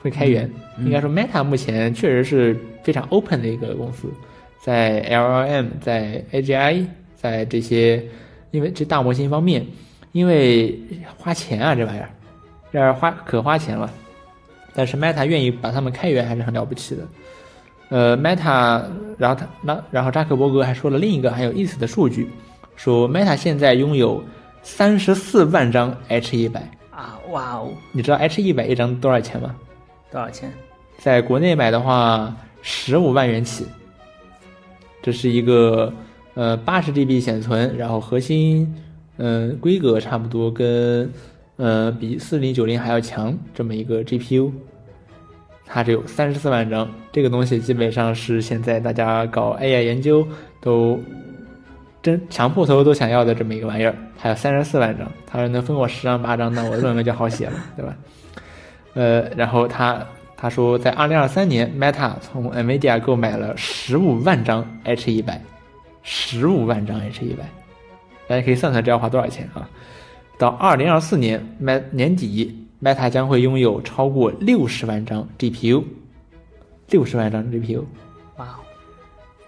[0.00, 0.44] 会开源。
[0.78, 4.12] 嗯应该说，Meta 目前确实是非常 open 的一个公司，
[4.60, 8.04] 在 LLM、在 AGI、在这些，
[8.50, 9.66] 因为这大模型方面，
[10.12, 10.78] 因为
[11.16, 12.10] 花钱啊，这玩意儿，
[12.70, 13.90] 这花可花钱了。
[14.74, 17.02] 但是 Meta 愿意把他们开源还是很了不起的。
[17.88, 18.82] 呃，Meta，
[19.16, 22.28] 然后他那然后扎克伯格还说了另一个很有意思的数据，
[22.74, 24.22] 说 Meta 现在拥有
[24.62, 29.54] 三十四万张 H 一百，啊，哇哦，你知道 H 一百一张多少钱吗？
[30.10, 30.52] 多少钱？
[30.98, 33.66] 在国内买的话，十五万元起。
[35.02, 35.92] 这是一个
[36.34, 38.74] 呃八十 GB 显存，然后核心
[39.18, 41.08] 嗯、呃规格差不多跟
[41.56, 44.50] 呃比四零九零还要强这么一个 GPU，
[45.66, 50.26] 它只有三十四万张，这个东西基本上是现在大家搞 AI 研究
[50.60, 50.98] 都
[52.02, 57.96] 真强迫头都想要的这么一个玩意儿，还有三十四万张，他说能分我十张八张，那我论文就好写了， 对吧？
[58.94, 60.06] 呃，然后他
[60.36, 65.42] 他说，在二零二三年，Meta 从 NVIDIA 购买了十五万张 H 一百，
[66.02, 67.44] 十五万张 H 一百，
[68.28, 69.68] 大家可以算算这要花多少钱啊？
[70.38, 75.82] 到二零二四年 m 年底，Meta 将会拥有超过六十万张 GPU，
[76.90, 77.84] 六十万张 GPU，
[78.36, 78.56] 哇哦，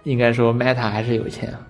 [0.03, 1.65] 应该说 Meta 还是有钱啊。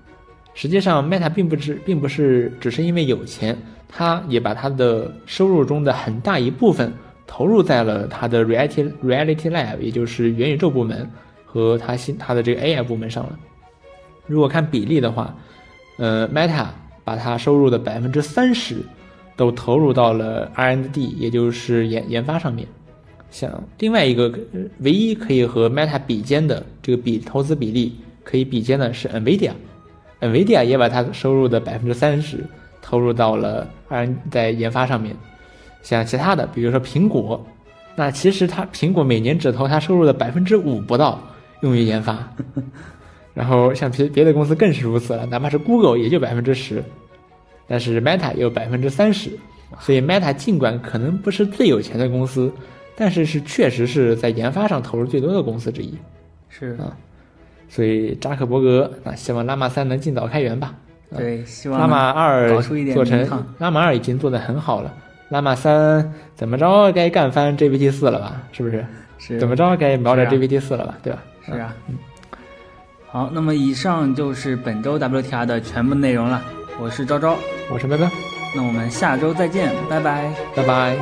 [0.53, 3.57] 实际上，Meta 并不是并不是只是因为有钱，
[3.87, 6.91] 它也把它的收入中的很大一部分
[7.25, 11.09] 投入在了它的 Reality Reality Lab，也就是元宇宙部门
[11.45, 13.39] 和它新它的这个 AI 部门上了。
[14.25, 15.33] 如果看比例的话，
[15.97, 16.67] 呃，Meta
[17.03, 18.83] 把它收入的百分之三十
[19.39, 22.67] 都投入到了 R&D，也就是研研发上面。
[23.31, 29.51] 像另外一个呃唯一可以和 Meta 比肩的这个比投资比例可以比肩的是 NVIDIA。
[30.19, 32.43] NVIDIA 也把它收入的百分之三十
[32.81, 35.15] 投入到了 R 在研发上面。
[35.83, 37.41] 像其他的，比如说苹果，
[37.95, 41.17] 那其实它苹果每年只投它收入的百分之五不到
[41.61, 42.17] 用于研发。
[43.33, 46.83] 然后像别别的公司更是如此了，哪怕是 Google 也就百分之十，
[47.69, 49.31] 但是 Meta 有百分之三十。
[49.79, 52.51] 所以 Meta 尽管可能不是最有钱的公司，
[52.97, 55.95] 但是是确实是在研发上投入最多的公司之一。
[56.49, 56.97] 是啊
[57.69, 60.73] 所以扎克伯格啊，希望拉玛三能尽早开源吧。
[61.15, 62.49] 对，希望拉玛二
[62.93, 64.91] 做成拉玛二已经做得很好了，
[65.29, 68.41] 拉玛三怎么着该干翻 GPT 四了吧？
[68.51, 68.83] 是不是？
[69.19, 70.97] 是怎么着该瞄着 GPT 四了吧？
[71.03, 71.23] 对吧？
[71.45, 71.75] 是啊，
[73.07, 76.43] 好，那么以上就是本周 WTR 的全部内容了。
[76.79, 77.37] 我是昭昭，
[77.69, 78.09] 我是拜拜，
[78.55, 80.33] 那我们下周再见，拜拜。
[80.55, 80.97] 拜拜。